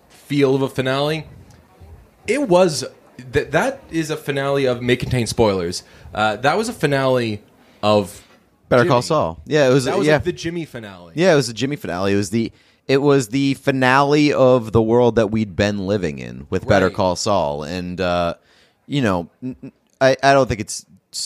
[0.09, 1.25] feel of a finale.
[2.27, 2.83] It was
[3.17, 5.83] that that is a finale of may contain spoilers.
[6.13, 7.41] Uh, that was a finale
[7.81, 8.25] of
[8.67, 8.89] Better Jimmy.
[8.89, 9.41] Call Saul.
[9.45, 9.85] Yeah, it was.
[9.85, 11.13] That was yeah, like the Jimmy finale.
[11.15, 12.13] yeah, it was the Jimmy finale.
[12.13, 12.51] It was the
[12.87, 17.15] it was the finale of the world that we'd been living in with Better Call
[17.15, 18.35] Saul, and uh,
[18.87, 19.29] you know,
[19.99, 20.85] I, I don't think it's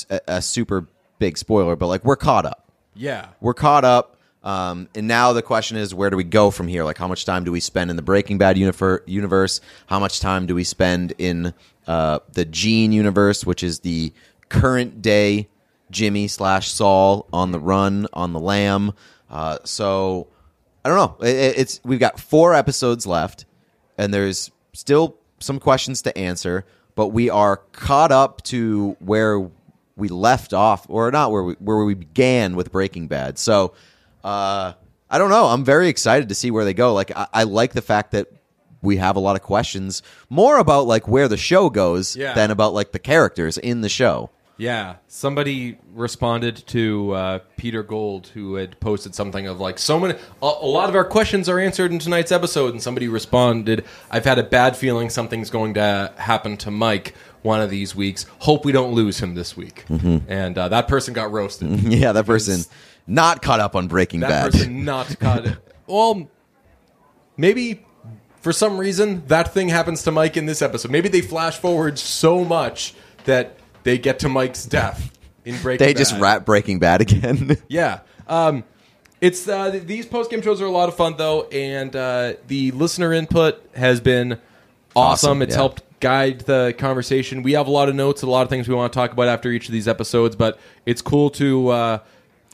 [0.09, 0.87] a, a super
[1.19, 2.69] big spoiler, but like we're caught up.
[2.95, 3.29] Yeah.
[3.41, 4.17] We're caught up.
[4.43, 6.83] Um, and now the question is, where do we go from here?
[6.83, 9.59] Like, how much time do we spend in the Breaking Bad universe?
[9.87, 11.53] How much time do we spend in
[11.87, 14.13] uh, the Gene universe, which is the
[14.49, 15.47] current day
[15.89, 18.93] Jimmy slash Saul on the run on the lam?
[19.31, 20.27] Uh, so
[20.85, 21.25] I don't know.
[21.25, 23.45] It- it- it's we've got four episodes left,
[23.97, 26.63] and there's still some questions to answer,
[26.95, 29.49] but we are caught up to where
[29.97, 33.37] we left off, or not where we where we began with Breaking Bad.
[33.39, 33.73] So
[34.23, 34.73] uh,
[35.09, 35.45] I don't know.
[35.47, 36.93] I'm very excited to see where they go.
[36.93, 38.27] Like I, I like the fact that
[38.81, 42.33] we have a lot of questions more about like where the show goes Yeah.
[42.33, 44.29] than about like the characters in the show.
[44.57, 50.13] Yeah, somebody responded to uh, Peter Gould, who had posted something of like, so many,
[50.41, 54.23] a, a lot of our questions are answered in tonight's episode, and somebody responded, "I've
[54.23, 58.25] had a bad feeling something's going to happen to Mike one of these weeks.
[58.39, 61.69] Hope we don't lose him this week." And uh, that person got roasted.
[61.81, 62.61] Yeah, that person
[63.07, 64.51] not caught up on Breaking that Bad.
[64.53, 65.47] person not caught.
[65.87, 66.29] Well,
[67.37, 67.85] maybe
[68.41, 70.91] for some reason that thing happens to Mike in this episode.
[70.91, 72.95] Maybe they flash forward so much
[73.25, 75.99] that they get to Mike's death in Breaking they Bad.
[75.99, 77.55] just rap Breaking Bad again.
[77.69, 78.01] Yeah.
[78.27, 78.65] Um,
[79.21, 82.33] it's uh, th- these post game shows are a lot of fun though, and uh,
[82.47, 84.41] the listener input has been awesome.
[85.29, 85.55] Awesome, It's yeah.
[85.57, 87.41] helped guide the conversation.
[87.41, 89.27] We have a lot of notes, a lot of things we want to talk about
[89.29, 91.99] after each of these episodes, but it's cool to uh,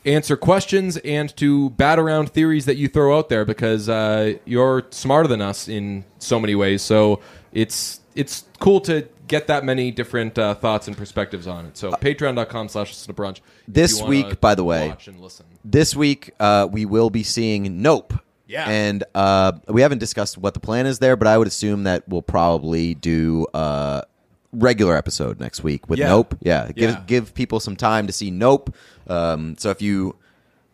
[0.06, 4.86] answer questions and to bat around theories that you throw out there because uh, you're
[4.92, 6.82] smarter than us in so many ways.
[6.82, 7.22] So
[7.54, 11.76] it's it's cool to get that many different uh, thoughts and perspectives on it.
[11.78, 13.38] So patreon.com slash listen to brunch.
[13.38, 15.46] if This you wanna week, by the way, watch and listen.
[15.66, 18.14] this week uh, we will be seeing Nope.
[18.46, 18.70] Yeah.
[18.70, 22.08] And uh, we haven't discussed what the plan is there, but I would assume that
[22.10, 24.04] we'll probably do a
[24.52, 26.10] regular episode next week with Yeah.
[26.10, 26.36] Nope.
[26.42, 26.70] Yeah.
[26.76, 27.04] Give Yeah.
[27.08, 28.76] give people some time to see Nope.
[29.08, 30.16] Um, so if you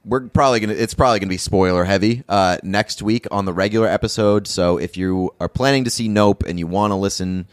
[0.05, 3.87] we're probably gonna it's probably gonna be spoiler heavy uh, next week on the regular
[3.87, 4.47] episode.
[4.47, 7.45] So if you are planning to see Nope and you want to listen,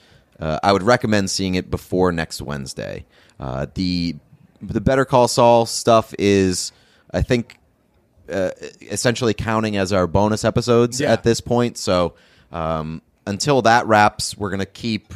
[0.45, 3.05] uh, I would recommend seeing it before next Wednesday.
[3.41, 4.17] Uh, the
[4.63, 6.73] the Better Call Saul stuff is,
[7.13, 7.59] I think,
[8.33, 11.13] uh, essentially counting as our bonus episodes Yeah.
[11.13, 11.77] at this point.
[11.79, 12.15] So
[12.53, 15.13] um, until that wraps, we're gonna keep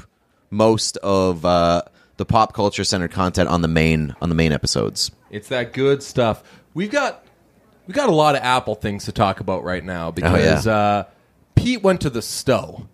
[0.51, 1.83] most of uh,
[2.16, 5.11] the pop culture centered content on the main on the main episodes.
[5.31, 6.43] It's that good stuff.
[6.74, 7.24] We've got
[7.87, 10.76] we got a lot of Apple things to talk about right now because Oh, yeah.
[10.76, 11.05] uh,
[11.55, 12.87] Pete went to the Stowe.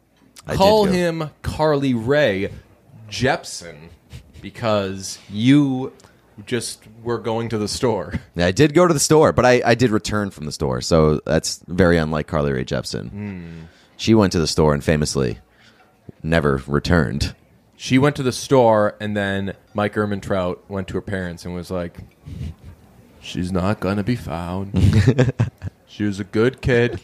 [0.47, 0.97] I Call did go.
[0.97, 2.51] him Carly Rae
[3.09, 3.89] Jepsen
[4.43, 5.93] because you
[6.47, 8.15] just were going to the store.
[8.37, 10.81] Yeah, I did go to the store, but I, I did return from the store,
[10.81, 13.11] so that's very unlike Carly Rae Jepsen.
[13.11, 13.49] Hmm.
[13.97, 15.39] She went to the store and famously
[16.23, 17.35] never returned.
[17.77, 21.71] She went to the store and then Mike Ehrmantraut went to her parents and was
[21.71, 21.99] like,
[23.21, 24.73] "She's not gonna be found.
[25.87, 27.01] she was a good kid.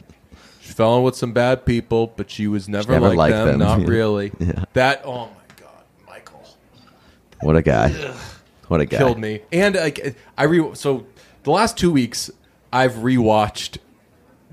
[0.71, 3.47] She fell in with some bad people, but she was never, never like liked them.
[3.49, 3.59] them.
[3.59, 3.87] Not Yeah.
[3.89, 4.31] really.
[4.39, 4.65] Yeah.
[4.75, 6.47] That oh my god, Michael
[7.41, 7.89] What a guy!
[8.69, 8.99] What a guy!
[8.99, 9.41] killed me.
[9.51, 11.07] And like I re so
[11.43, 12.31] the last two weeks
[12.73, 13.79] I've rewatched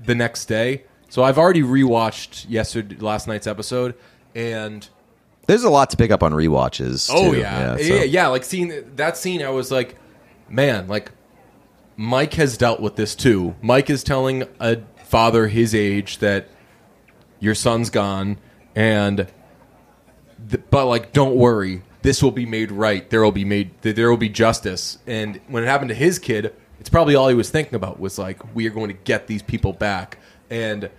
[0.04, 0.82] the next day.
[1.08, 3.94] So I've already rewatched yesterday last night's episode
[4.34, 4.88] and
[5.46, 7.08] There's a lot to pick up on rewatches.
[7.12, 7.38] Oh too.
[7.38, 8.26] yeah, so- yeah, yeah.
[8.26, 9.94] Like seeing that scene, I was like,
[10.48, 11.12] man, like
[11.96, 13.54] Mike has dealt with this too.
[13.62, 16.48] Mike is telling a father his age that
[17.40, 18.38] your son's gone,
[18.74, 19.26] and
[20.50, 23.08] th- but like, don't worry, this will be made right.
[23.10, 23.80] There will be made.
[23.82, 24.98] There will be justice.
[25.06, 28.18] And when it happened to his kid, it's probably all he was thinking about was
[28.18, 30.18] like, we are going to get these people back.
[30.50, 30.90] And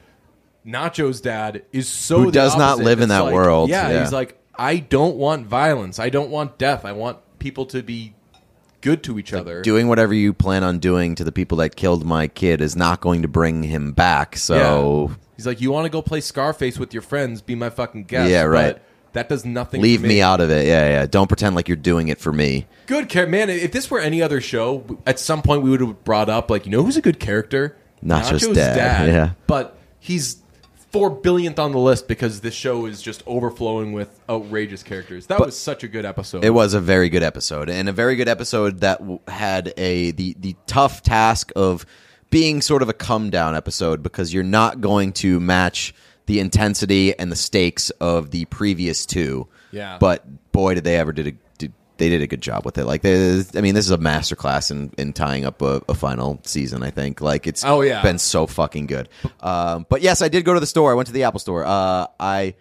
[0.66, 2.84] Nacho's dad is so Who the does not opposite.
[2.86, 3.70] live in It's that world.
[3.70, 4.02] Yeah, Yeah.
[4.02, 6.00] he's like, I don't want violence.
[6.00, 6.84] I don't want death.
[6.84, 8.14] I want people to be
[8.82, 9.62] good to each other.
[9.62, 13.02] Doing whatever you plan on doing to the people that killed my kid is not
[13.02, 14.36] going to bring him back.
[14.38, 17.42] So he's like, you want to go play Scarface with your friends?
[17.42, 18.30] Be my fucking guest.
[18.32, 18.74] Yeah, right.
[18.74, 19.82] But that does nothing.
[19.82, 20.68] leave for me out of it.
[20.68, 21.06] Yeah, yeah.
[21.06, 22.68] Don't pretend like you're doing it for me.
[22.86, 23.50] Good character, man.
[23.50, 26.66] If this were any other show, at some point we would have brought up like,
[26.66, 27.76] you know, who's a good character?
[28.04, 29.32] Nacho's dad, yeah.
[29.46, 30.42] but he's
[30.92, 35.28] four billionth on the list because this show is just overflowing with outrageous characters.
[35.28, 36.44] That was such a good episode.
[36.44, 40.36] It was a very good episode, and a very good episode that had a the
[40.40, 41.86] the tough task of
[42.30, 45.94] being sort of a come down episode because you're not going to match
[46.28, 49.48] the intensity and the stakes of the previous two.
[49.72, 49.98] Yeah.
[50.00, 51.34] But boy, did they ever did a
[52.00, 52.86] they did a good job with it.
[52.86, 56.40] Like, they, I mean, this is a masterclass in in tying up a, a final
[56.44, 56.82] season.
[56.82, 57.22] I think.
[57.22, 58.02] Like, it's Oh, yeah.
[58.02, 59.08] been so fucking good.
[59.42, 60.92] Um, but yes, I did go to the store.
[60.92, 61.64] I went to the Apple store.
[61.66, 62.56] Uh, I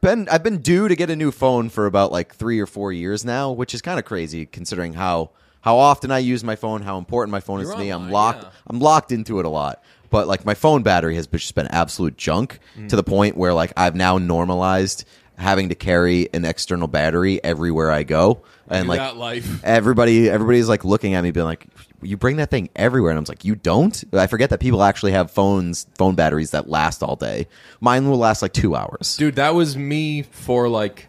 [0.00, 2.92] been I've been due to get a new phone for about like three or four
[2.92, 6.82] years now, which is kind of crazy considering how how often I use my phone,
[6.82, 7.90] how important my phone is You're to me.
[7.90, 8.44] I'm locked.
[8.44, 8.50] yeah.
[8.68, 9.82] I'm locked into it a lot.
[10.10, 12.88] But like my phone battery has just been absolute junk Mm.
[12.90, 15.04] to the point where like I've now normalized
[15.38, 19.64] having to carry an external battery everywhere I go, and Do like that life.
[19.64, 21.66] everybody everybody's like looking at me being like
[22.02, 23.10] you bring that thing everywhere.
[23.10, 24.04] And i'm like you don't?
[24.12, 27.46] I forget that people actually have phones phone batteries that last all day.
[27.80, 29.16] Mine will last like two hours.
[29.16, 31.07] Dude, that was me for like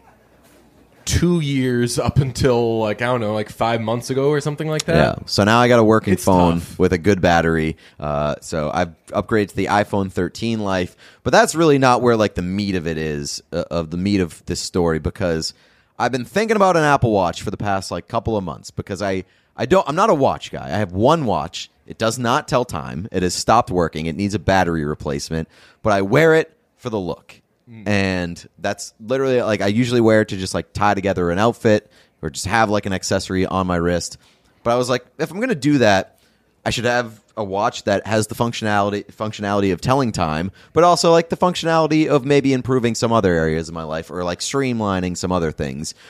[1.04, 4.84] two years up until like I don't know, like five months ago or something like
[4.84, 4.96] that.
[5.18, 5.24] yeah.
[5.26, 6.78] So now i got a working It's phone tough.
[6.78, 7.76] with a good battery.
[7.98, 12.34] Uh, so i've upgraded to the iphone 13 life but that's really not where like
[12.34, 15.52] the meat of it is uh, of the meat of this story because
[15.98, 19.02] i've been thinking about an apple watch for the past like couple of months because
[19.02, 19.24] i
[19.56, 20.66] i don't i'm not a watch guy.
[20.66, 21.70] I have one watch.
[21.86, 23.08] It does not tell time.
[23.10, 24.06] It has stopped working.
[24.06, 25.48] It needs a battery replacement
[25.82, 27.40] but i wear it for the look
[27.86, 31.90] and that's literally like i usually wear it to just like tie together an outfit
[32.20, 34.18] or just have like an accessory on my wrist
[34.64, 36.20] but i was like if i'm gonna do that
[36.64, 41.10] I should have a watch that has the functionality functionality of telling time, but also
[41.10, 45.16] like the functionality of maybe improving some other areas of my life or like streamlining
[45.16, 45.94] some other things.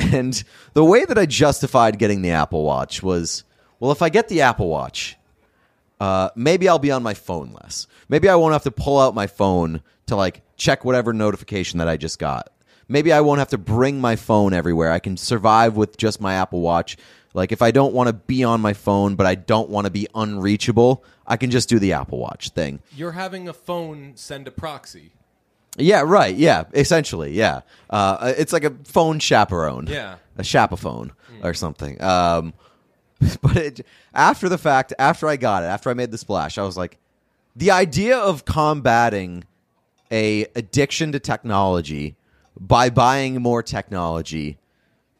[0.00, 0.44] And
[0.74, 3.42] the way that I justified getting the Apple Watch was,
[3.80, 5.16] well, if I get the Apple Watch,
[5.98, 7.88] uh, maybe I'll be on my phone less.
[8.08, 11.88] Maybe I won't have to pull out my phone to like check whatever notification that
[11.88, 12.50] I just got.
[12.88, 14.90] Maybe I won't have to bring my phone everywhere.
[14.92, 16.96] I can survive with just my Apple Watch.
[17.34, 19.90] Like if I don't want to be on my phone, but I don't want to
[19.90, 22.80] be unreachable, I can just do the Apple Watch thing.
[22.94, 25.12] You're having a phone send a proxy.
[25.76, 26.34] Yeah, right.
[26.34, 27.32] Yeah, essentially.
[27.32, 29.86] Yeah, uh, it's like a phone chaperone.
[29.86, 30.16] Yeah.
[30.36, 32.02] a chapaphone or something.
[32.02, 32.54] Um,
[33.42, 36.62] but it, after the fact, after I got it, after I made the splash, I
[36.62, 36.98] was like,
[37.54, 39.44] the idea of combating
[40.10, 42.16] a addiction to technology
[42.58, 44.58] by buying more technology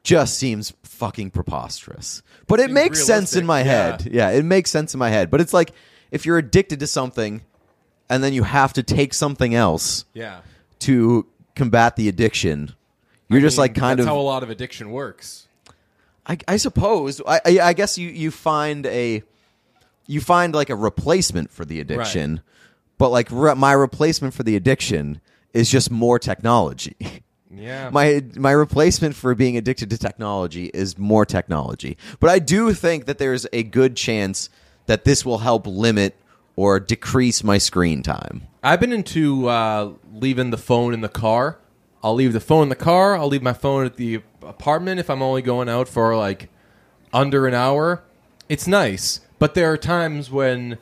[0.02, 2.22] just seems fucking preposterous.
[2.46, 3.64] But it Seems makes sense in my yeah.
[3.64, 4.08] head.
[4.10, 5.30] Yeah, it makes sense in my head.
[5.30, 5.72] But it's like
[6.10, 7.42] if you're addicted to something
[8.08, 10.40] and then you have to take something else Yeah.
[10.80, 12.74] to combat the addiction,
[13.28, 15.46] you're just like kind that's of how a lot of addiction works.
[16.26, 17.20] I, I suppose.
[17.26, 19.22] I, I, I guess you, you find a
[20.06, 22.40] you find like a replacement for the addiction,
[22.98, 25.20] but like re- my replacement for the addiction
[25.52, 26.96] is just more technology.
[27.50, 27.90] Yeah.
[27.92, 31.96] my my replacement for being addicted to technology is more technology.
[32.20, 34.50] But I do think that there's a good chance
[34.86, 36.16] that this will help limit
[36.56, 38.42] or decrease my screen time.
[38.64, 41.58] I've been into uh, leaving the phone in the car.
[42.02, 43.16] I'll leave the phone in the car.
[43.16, 46.48] I'll leave my phone at the apartment if I'm only going out for like
[47.12, 48.02] under an hour.
[48.48, 50.78] It's nice, but there are times when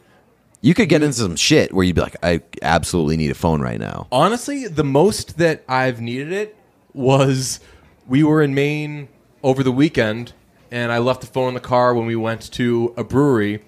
[0.60, 3.60] You could get into some shit where you'd be like, I absolutely need a phone
[3.60, 4.08] right now.
[4.10, 6.56] honestly, the most that I've needed it
[6.92, 7.60] was
[8.06, 9.08] we were in Maine
[9.42, 10.32] over the weekend,
[10.70, 13.62] and I left the phone in the car when we went to a brewery,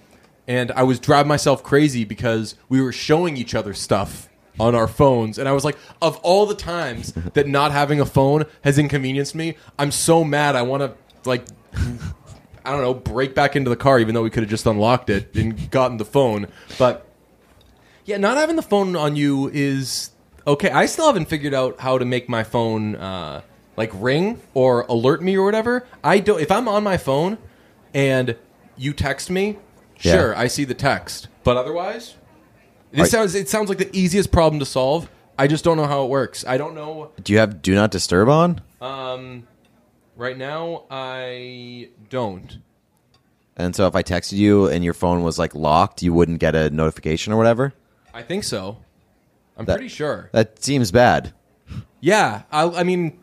[0.47, 4.29] and I was driving myself crazy because we were showing each other stuff
[4.59, 8.07] on our phones, and I was like, of all the times that not having a
[8.07, 10.57] phone has inconvenienced me, I'm so mad.
[10.57, 11.45] I want to like.
[12.69, 15.09] I don't know, break back into the car, even though we could have just unlocked
[15.09, 16.49] it and gotten the phone.
[16.79, 17.07] But
[18.05, 20.11] yeah, not having the phone on you is
[20.47, 20.71] okay.
[20.71, 23.41] I still haven't figured out how to make my phone uh,
[23.77, 25.87] like ring or alert me or whatever.
[26.05, 26.41] I don't.
[26.43, 27.39] If I'm on my phone
[27.95, 28.37] and
[28.77, 29.57] you text me,
[30.03, 30.13] Yeah.
[30.13, 31.29] sure, I see the text.
[31.45, 32.17] But otherwise,
[32.93, 33.35] this Are- sounds.
[33.35, 35.11] It sounds like the easiest problem to solve.
[35.39, 36.45] I just don't know how it works.
[36.47, 37.13] I don't know.
[37.23, 38.61] Do you have Do Not Disturb on?
[38.81, 39.47] Um,
[40.19, 42.59] right now, I don't.
[43.57, 46.55] And so if I texted you and your phone was like locked, you wouldn't get
[46.55, 47.73] a notification or whatever?
[48.13, 48.79] I think so.
[49.57, 50.29] I'm That- pretty sure.
[50.33, 51.33] That seems bad.
[52.01, 53.19] Yeah, I, I mean,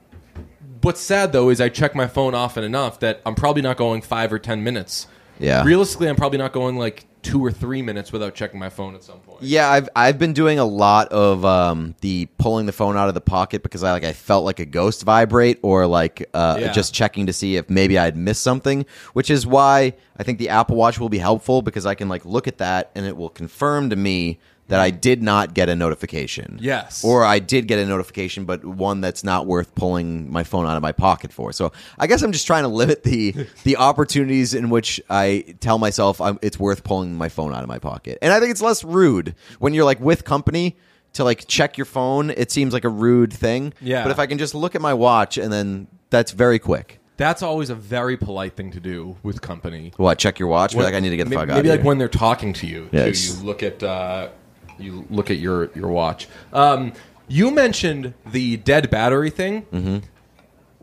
[0.81, 4.01] what's sad though is I check my phone often enough that I'm probably not going
[4.01, 5.07] five or ten minutes.
[5.39, 5.63] Yeah.
[5.63, 9.03] Realistically, I'm probably not going like two or three minutes without checking my phone at
[9.03, 9.41] some point.
[9.41, 13.13] Yeah, I've I've been doing a lot of um, the pulling the phone out of
[13.15, 16.71] the pocket because I like I felt like a ghost vibrate or like uh, Yeah.
[16.71, 20.49] just checking to see if maybe I'd missed something, which is why I think the
[20.49, 23.29] Apple Watch will be helpful because I can like look at that and it will
[23.29, 26.57] confirm to me that I did not get a notification.
[26.59, 27.03] Yes.
[27.03, 30.75] Or I did get a notification, but one that's not worth pulling my phone out
[30.75, 31.53] of my pocket for.
[31.53, 33.31] So I guess I'm just trying to limit the
[33.63, 37.67] the opportunities in which I tell myself I'm, it's worth pulling my phone out of
[37.69, 38.17] my pocket.
[38.21, 40.77] And I think it's less rude when you're like with company
[41.13, 42.29] to like check your phone.
[42.31, 43.73] It seems like a rude thing.
[43.81, 44.03] Yeah.
[44.03, 46.99] But if I can just look at my watch and then that's very quick.
[47.17, 49.93] That's always a very polite thing to do with company.
[49.95, 50.17] What?
[50.17, 50.75] Check your watch?
[50.75, 51.55] When- like I need to get the may- fuck out.
[51.55, 51.87] Maybe like here.
[51.87, 53.37] when they're talking to you, Yes.
[53.39, 54.29] you look at uh,
[54.77, 56.27] you look at your your watch.
[56.53, 56.93] Um,
[57.27, 59.63] you mentioned the dead battery thing.
[59.63, 59.97] Mm-hmm.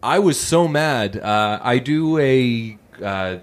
[0.02, 1.16] I was so mad.
[1.16, 3.38] Uh, I do a uh,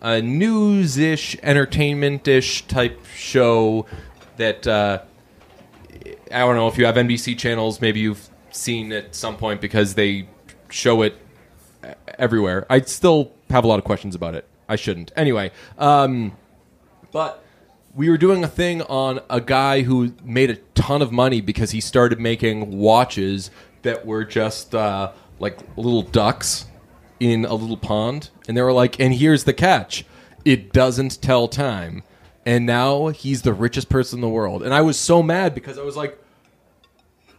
[0.00, 3.86] a news-ish, entertainment-ish type show
[4.36, 5.02] that uh,
[6.30, 7.80] I don't know if you have NBC channels.
[7.80, 10.28] Maybe you've seen at some point because they
[10.70, 11.16] show it
[12.18, 12.66] everywhere.
[12.70, 14.46] I still have a lot of questions about it.
[14.68, 15.12] I shouldn't.
[15.16, 16.36] Anyway, um,
[17.12, 17.43] but
[17.94, 21.70] we were doing a thing on a guy who made a ton of money because
[21.70, 23.50] he started making watches
[23.82, 26.66] that were just uh, like little ducks
[27.20, 28.30] in a little pond.
[28.48, 30.04] And they were like, and here's the catch
[30.44, 32.02] it doesn't tell time.
[32.44, 34.62] And now he's the richest person in the world.
[34.62, 36.18] And I was so mad because I was like,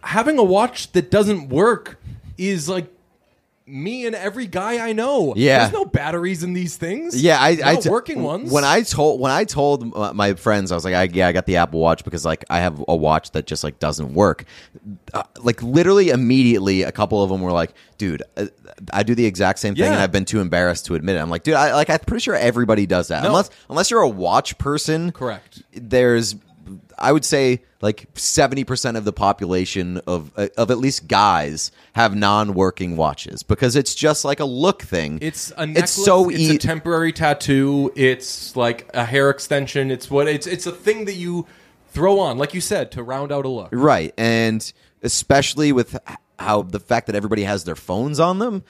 [0.02, 2.00] having a watch that doesn't work
[2.38, 2.92] is like
[3.68, 5.34] me and every guy I know.
[5.36, 5.60] Yeah.
[5.60, 7.20] There's no batteries in these things.
[7.20, 8.52] Yeah, I, no I t- working ones.
[8.52, 11.32] When I told when I told uh, my friends, I was like, I, yeah, I
[11.32, 14.46] got the Apple Watch because like I have a watch that just like doesn't work.
[15.14, 18.46] Uh, like literally immediately, a couple of them were like, dude, uh,
[18.94, 19.94] I do the exact same thing, Yeah.
[19.94, 21.20] and I've been too embarrassed to admit it.
[21.20, 23.30] I'm like, dude, I like I'm pretty sure everybody does that, No.
[23.30, 25.12] unless unless you're a watch person.
[25.12, 25.64] Correct.
[25.74, 26.36] There's,
[26.98, 31.72] I would say like seventy percent of the population of uh, of at least guys
[31.94, 35.20] have non-working watches because it's just like a look thing.
[35.22, 35.98] It's a necklace.
[35.98, 37.92] It's so it's e- a temporary tattoo.
[37.96, 39.92] It's like a hair extension.
[39.92, 41.46] It's what it's it's a thing that you
[41.90, 43.70] throw on, like you said, to round out a look.
[43.72, 44.14] Right.
[44.18, 44.72] And
[45.02, 45.98] especially with
[46.38, 48.64] how the fact that everybody has their phones on them,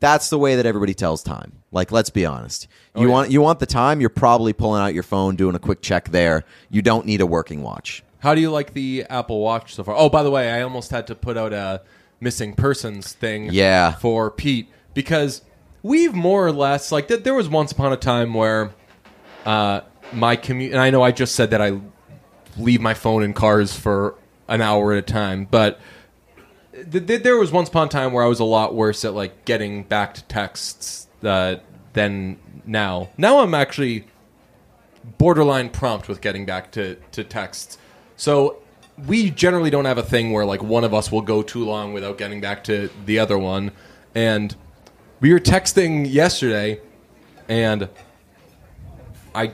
[0.00, 1.52] that's the way that everybody tells time.
[1.70, 2.66] Like let's be honest.
[2.96, 3.12] You yeah.
[3.12, 6.08] want you want the time, you're probably pulling out your phone doing a quick check
[6.08, 6.44] there.
[6.68, 8.02] You don't need a working watch.
[8.18, 9.94] How do you like the Apple Watch so far?
[9.96, 11.82] Oh, by the way, I almost had to put out a
[12.20, 13.48] missing persons thing.
[13.50, 13.92] Yeah.
[13.92, 15.42] For Pete because
[15.82, 18.72] we've more or less like th- there was once upon a time where
[19.46, 19.80] uh,
[20.12, 21.80] my commute, and I know I just said that I
[22.56, 24.16] leave my phone in cars for
[24.48, 25.78] an hour at a time, but
[26.90, 29.14] th- th- there was once upon a time where I was a lot worse at
[29.14, 31.56] like getting back to texts uh,
[31.92, 33.10] than now.
[33.16, 34.06] Now I'm actually
[35.18, 37.78] borderline prompt with getting back to, to texts.
[38.16, 38.58] So
[39.06, 41.92] we generally don't have a thing where like one of us will go too long
[41.92, 43.72] without getting back to the other one.
[44.14, 44.54] And
[45.20, 46.80] we were texting yesterday
[47.48, 47.88] and
[49.34, 49.52] I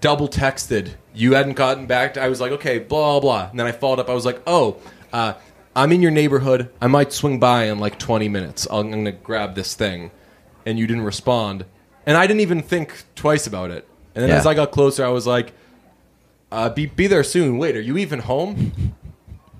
[0.00, 0.94] double texted.
[1.14, 2.14] You hadn't gotten back.
[2.14, 3.48] To, I was like, okay, blah blah.
[3.50, 4.08] And then I followed up.
[4.08, 4.76] I was like, oh,
[5.12, 5.34] uh,
[5.76, 6.70] I'm in your neighborhood.
[6.80, 8.66] I might swing by in like 20 minutes.
[8.70, 10.10] I'm gonna grab this thing,
[10.64, 11.64] and you didn't respond.
[12.06, 13.86] And I didn't even think twice about it.
[14.14, 14.36] And then Yeah.
[14.38, 15.52] as I got closer, I was like,
[16.50, 17.58] uh, be be there soon.
[17.58, 18.72] Wait, are you even home?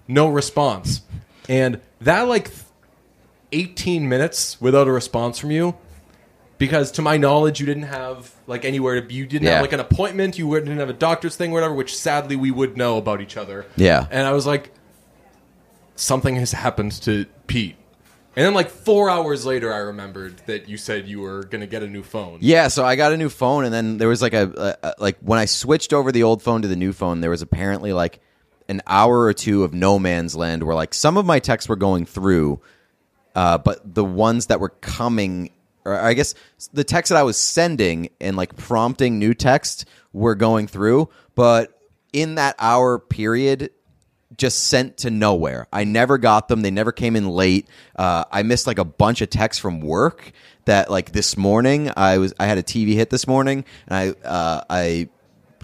[0.09, 1.03] no response.
[1.49, 2.49] And that like
[3.53, 5.75] 18 minutes without a response from you
[6.59, 9.55] because to my knowledge you didn't have like anywhere to be you didn't Yeah.
[9.55, 12.51] have like an appointment you didn't have a doctor's thing or whatever which sadly we
[12.51, 14.07] would know about each other Yeah.
[14.11, 14.71] and i was like
[15.97, 17.77] something has happened to pete.
[18.37, 21.83] And then like four hours later i remembered that you said you were gonna get
[21.83, 22.39] a new phone.
[22.43, 24.95] Yeah, so I got a new phone, and then there was like a, a, a
[24.99, 27.95] like when I switched over the old phone to the new phone, there was apparently
[27.95, 28.21] like
[28.69, 31.77] an hour or two of no man's land where like some of my texts were
[31.77, 32.61] going through,
[33.35, 35.51] uh, but the ones that were coming,
[35.87, 36.35] or I guess
[36.73, 41.81] the texts that I was sending and like prompting new text were going through, but
[42.13, 43.71] in that hour period,
[44.37, 45.67] just sent to nowhere.
[45.73, 46.63] I never got them.
[46.63, 47.69] They never came in late.
[47.95, 50.33] Uh, I missed like a bunch of texts from work
[50.67, 54.29] that like this morning I was I had a TV hit this morning and I
[54.29, 55.09] uh, I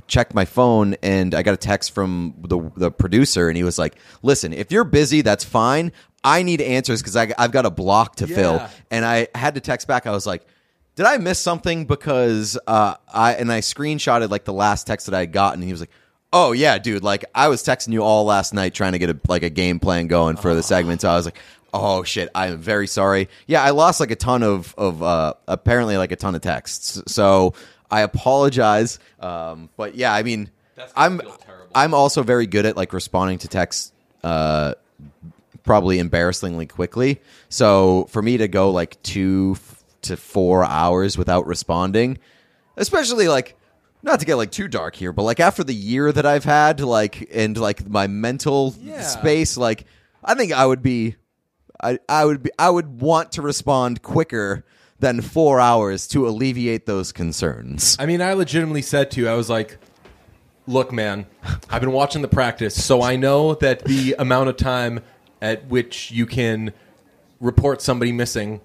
[0.06, 3.78] checked my phone and I got a text from the the producer and he was
[3.78, 5.92] like, "Listen, if you're busy, that's fine.
[6.24, 8.58] I need answers because I've got a block to fill."
[8.90, 10.06] And I had to text back.
[10.06, 10.46] I was like.
[10.94, 11.86] Did I miss something?
[11.86, 15.60] Because uh, I and I screenshotted like the last text that I had gotten.
[15.60, 15.88] And he was like,
[16.32, 17.02] "Oh yeah, dude!
[17.02, 19.78] Like I was texting you all last night trying to get a like a game
[19.80, 21.38] plan going for the segment." So I was like,
[21.72, 22.28] "Oh shit!
[22.34, 23.28] I am very sorry.
[23.46, 27.02] Yeah, I lost like a ton of of uh, apparently like a ton of texts.
[27.06, 27.54] So
[27.90, 28.98] I apologize.
[29.20, 30.50] Um, but yeah, I mean,
[30.96, 31.20] I'm.
[31.74, 33.92] I'm also very good at like responding to texts.
[34.22, 34.74] Uh,
[35.64, 37.20] probably embarrassingly quickly.
[37.48, 42.18] So for me to go like two f- to four hours without responding,
[42.76, 43.56] especially like
[44.02, 46.80] not to get like too dark here, but like after the year that I've had,
[46.80, 49.02] like and like my mental Yeah.
[49.02, 49.84] space, like
[50.24, 51.16] I think I would be,
[51.82, 54.64] I I would be I would want to respond quicker
[55.00, 57.96] than four hours to alleviate those concerns.
[57.98, 59.78] I mean, I legitimately said to you, I was like,
[60.68, 61.26] look, man,
[61.68, 65.00] I've been watching the practice, so I know that the amount of time
[65.40, 66.72] at which you can
[67.40, 68.60] report somebody missing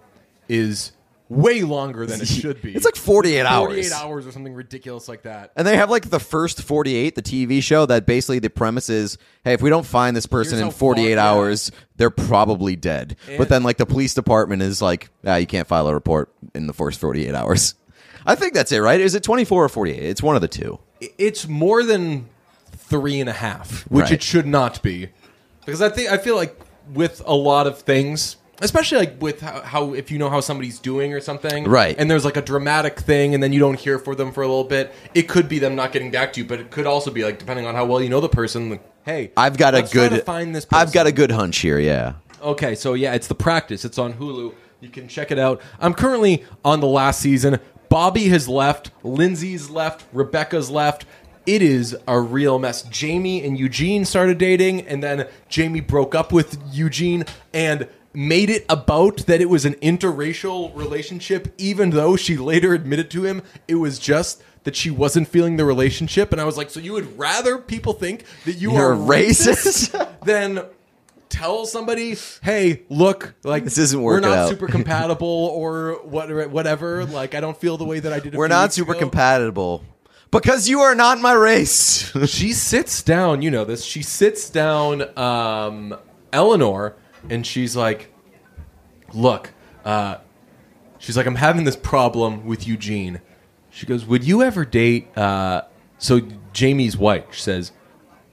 [0.48, 0.92] is
[1.30, 2.74] way longer than it should be.
[2.76, 3.68] It's like 48 hours.
[3.68, 5.52] 48 hours or something ridiculous like that.
[5.56, 9.18] And they have like the first 48, the TV show, that basically the premise is
[9.44, 11.30] hey, if we don't find this person Here's in how 48 far- yeah.
[11.32, 13.16] hours, they're probably dead.
[13.28, 16.32] And- but then like the police department is like, ah, you can't file a report
[16.54, 17.76] in the first 48 hours.
[18.26, 19.00] I think that's it, right?
[19.00, 20.04] Is it 24 or 48?
[20.04, 20.80] It's one of the two.
[21.00, 22.28] it's more than
[22.72, 24.12] three and a half, which Right.
[24.14, 25.10] it should not be,
[25.66, 26.58] because I think I feel like
[26.94, 30.80] with a lot of things, especially like with how, how if you know how somebody's
[30.80, 31.96] doing or something, Right.
[31.98, 34.48] and there's like a dramatic thing, and then you don't hear for them for a
[34.48, 37.12] little bit, it could be them not getting back to you, but it could also
[37.12, 38.70] be like depending on how well you know the person.
[38.70, 40.66] Like, hey, I've got a good find this.
[40.72, 42.14] I've got a good hunch here, yeah.
[42.42, 43.84] Okay, so yeah, it's the practice.
[43.86, 44.54] It's on Hulu.
[44.80, 45.60] You can check it out.
[45.80, 47.60] I'm currently on the last season.
[47.90, 48.92] Bobby has left.
[49.04, 50.06] Lindsay's left.
[50.14, 51.06] Rebecca's left.
[51.48, 52.82] It is a real mess.
[52.84, 57.88] Jamie and Eugene started dating, and then Jamie broke up with Eugene and
[58.18, 63.24] made it about that it was an interracial relationship, even though she later admitted to
[63.24, 66.32] him it was just that she wasn't feeling the relationship.
[66.32, 69.92] And I was like, so you would rather people think that you You're are racist?
[69.92, 70.66] racist than
[71.30, 74.24] tell somebody, "Hey, look, like This isn't working.
[74.24, 77.06] We're not out." super compatible, or what, whatever.
[77.06, 78.34] Like, I don't feel the way that I did.
[78.36, 79.84] We're not super ago." compatible
[80.32, 82.12] because you are not my race.
[82.26, 83.44] She sits down.
[83.44, 83.86] You know this.
[83.86, 85.96] She sits down, um,
[86.34, 86.96] Eleanor,
[87.30, 88.14] and she's like,
[89.14, 89.54] "Look,
[89.86, 90.18] uh,
[91.00, 93.22] she's like, I'm having this problem with Eugene."
[93.70, 95.64] She goes, "Would you ever date?" Uh,
[95.98, 96.22] so
[96.54, 97.28] Jamie's white.
[97.32, 97.72] She says,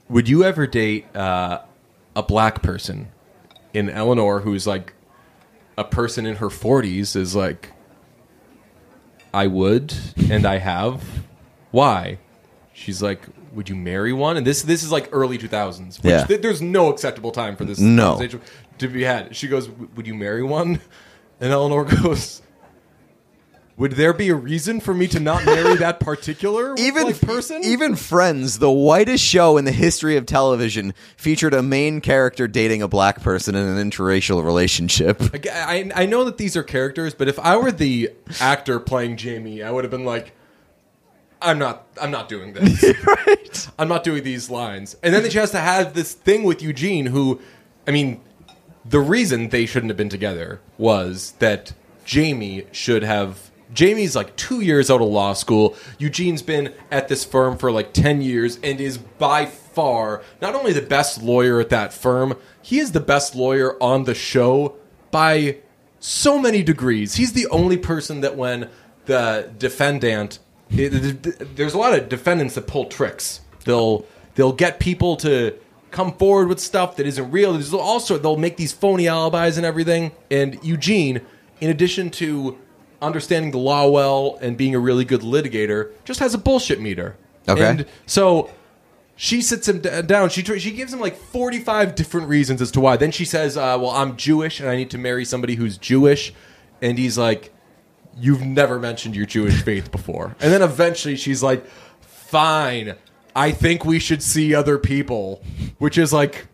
[0.09, 1.59] "Would you ever date uh,
[2.15, 3.09] a black person?"
[3.73, 4.93] And Eleanor, who's like
[5.77, 7.73] a person in her 40s, is like,
[9.33, 9.93] "I would,
[10.29, 11.03] and I have.
[11.71, 12.19] Why?"
[12.73, 13.21] She's like,
[13.53, 15.97] "Would you marry one?" And this this is like early 2000s.
[16.03, 16.25] Which Yeah.
[16.25, 18.11] th- there's no acceptable time for this No.
[18.11, 18.41] conversation
[18.79, 19.35] to be had.
[19.35, 20.79] She goes, "Would you marry one?"
[21.37, 22.41] And Eleanor goes,
[23.75, 27.61] "Would there be a reason for me to not marry that particular even like, person?"
[27.61, 32.81] even Friends, the whitest show in the history of television, featured a main character dating
[32.81, 35.19] a black person in an interracial relationship.
[35.33, 39.17] Like, I I know that these are characters, but if I were the actor playing
[39.17, 40.31] Jamie, I would have been like,
[41.41, 42.81] "I'm not, I'm not doing this.
[43.05, 43.69] right.
[43.77, 47.07] I'm not doing these lines." And then she has to have this thing with Eugene,
[47.07, 47.41] who,
[47.85, 48.21] I mean,
[48.87, 51.73] the reason they shouldn't have been together was that
[52.05, 53.51] Jamie should have.
[53.73, 55.75] Jamie's like two years out of law school.
[55.97, 60.71] Eugene's been at this firm for like 10 years and is by far not only
[60.71, 64.75] the best lawyer at that firm, he is the best lawyer on the show
[65.11, 65.57] by
[65.99, 67.15] so many degrees.
[67.15, 68.69] He's the only person that when
[69.05, 73.41] the defendant, there's a lot of defendants that pull tricks.
[73.65, 74.05] They'll
[74.35, 75.57] they'll get people to
[75.95, 77.53] come forward with stuff that isn't real.
[77.53, 80.11] There's also they'll make these phony alibis and everything.
[80.29, 81.21] And Eugene,
[81.61, 82.57] in addition to
[83.01, 87.15] understanding the law well and being a really good litigator, just has a bullshit meter.
[87.47, 87.65] Okay.
[87.65, 88.49] And so
[89.15, 90.27] she sits him d- down.
[90.27, 92.97] She tr- she gives him like forty five different reasons as to why.
[92.97, 96.33] Then she says, uh, "Well, I'm Jewish and I need to marry somebody who's Jewish,"
[96.81, 97.53] and he's like,
[98.19, 101.65] "You've never mentioned your Jewish faith before." And then eventually she's like,
[102.01, 102.95] "Fine,
[103.35, 105.43] I think we should see other people,"
[105.77, 106.47] which is like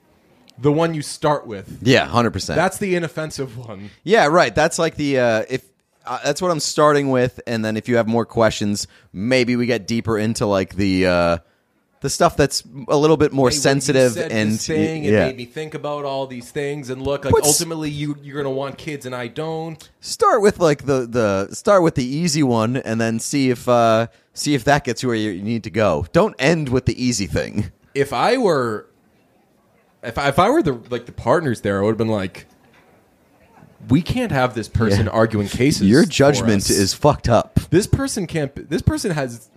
[0.57, 1.79] the one you start with.
[1.82, 2.55] Yeah, hundred percent.
[2.57, 3.89] That's the inoffensive one.
[4.03, 4.53] Yeah, right.
[4.53, 5.63] That's like the uh, if
[6.05, 9.65] uh, that's what I'm starting with, and then if you have more questions, maybe we
[9.67, 11.38] get deeper into like the uh,
[12.01, 15.03] the stuff that's a little bit more Hey, when you sensitive said and this thing,
[15.05, 15.27] it yeah.
[15.27, 18.49] made me think about all these things and look like What's- ultimately you you're gonna
[18.55, 19.88] want kids and I don't.
[19.99, 24.07] start with like the the start with the easy one, and then see if uh,
[24.34, 26.05] see if that gets you where you need to go.
[26.13, 27.71] Don't end with the easy thing.
[27.93, 28.88] if I were
[30.03, 32.47] if I, if I were the like the partners there, I would have been like,
[33.89, 35.11] we can't have this person Yeah.
[35.11, 35.84] arguing cases.
[35.84, 37.59] Your judgment is fucked up.
[37.69, 38.69] this person can't.
[38.69, 39.49] This person has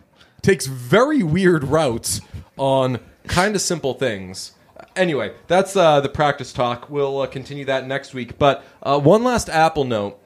[0.43, 2.21] takes very weird routes
[2.57, 4.53] on kind of simple things.
[4.97, 6.89] Anyway, that's uh, the practice talk.
[6.91, 8.39] We'll uh, continue that next week.
[8.39, 10.19] But uh, one last Apple note.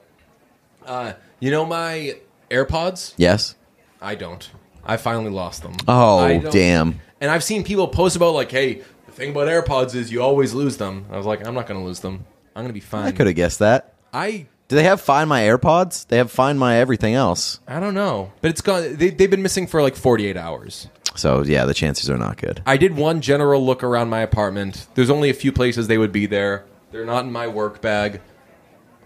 [0.85, 2.15] Uh, you know my
[2.51, 3.13] AirPods?
[3.17, 3.55] Yes.
[4.01, 4.49] I don't.
[4.83, 5.75] I finally lost them.
[5.87, 7.01] Oh, don't- damn.
[7.21, 10.53] And I've seen people post about like, "Hey, the thing about AirPods is you always
[10.53, 12.25] lose them." I was like, "I'm not going to lose them.
[12.55, 13.93] I'm going to be fine." I could have guessed that.
[14.13, 16.07] I Do they have Find My AirPods?
[16.07, 17.59] They have Find My everything else.
[17.67, 18.95] I don't know, but it's gone.
[18.95, 20.87] They, they've been missing for like 48 hours.
[21.15, 22.61] So yeah, the chances are not good.
[22.65, 24.87] I did one general look around my apartment.
[24.95, 26.65] There's only a few places they would be there.
[26.91, 28.21] They're not in my work bag.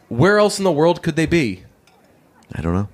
[0.09, 1.63] Where else in the world could they be?
[2.53, 2.89] I don't know.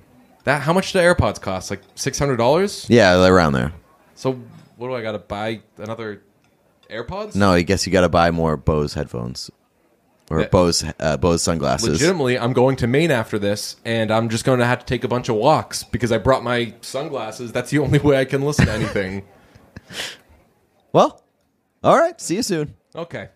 [0.50, 1.70] That how much do AirPods cost?
[1.70, 2.84] Like six hundred dollars.
[2.88, 3.72] Yeah, they're around there.
[4.16, 4.32] So
[4.76, 5.60] what do I got to buy?
[5.78, 6.22] Another
[6.90, 7.36] AirPods?
[7.36, 9.48] No, I guess you got to buy more Bose headphones
[10.28, 10.48] or Yeah.
[10.48, 11.88] Bose uh, Bose sunglasses.
[11.88, 15.04] Legitimately, I'm going to Maine after this, and I'm just going to have to take
[15.04, 17.52] a bunch of walks because I brought my sunglasses.
[17.52, 19.22] That's the only way I can listen to anything.
[20.92, 21.22] Well,
[21.84, 22.20] all right.
[22.20, 22.74] See you soon.
[22.96, 23.28] okay.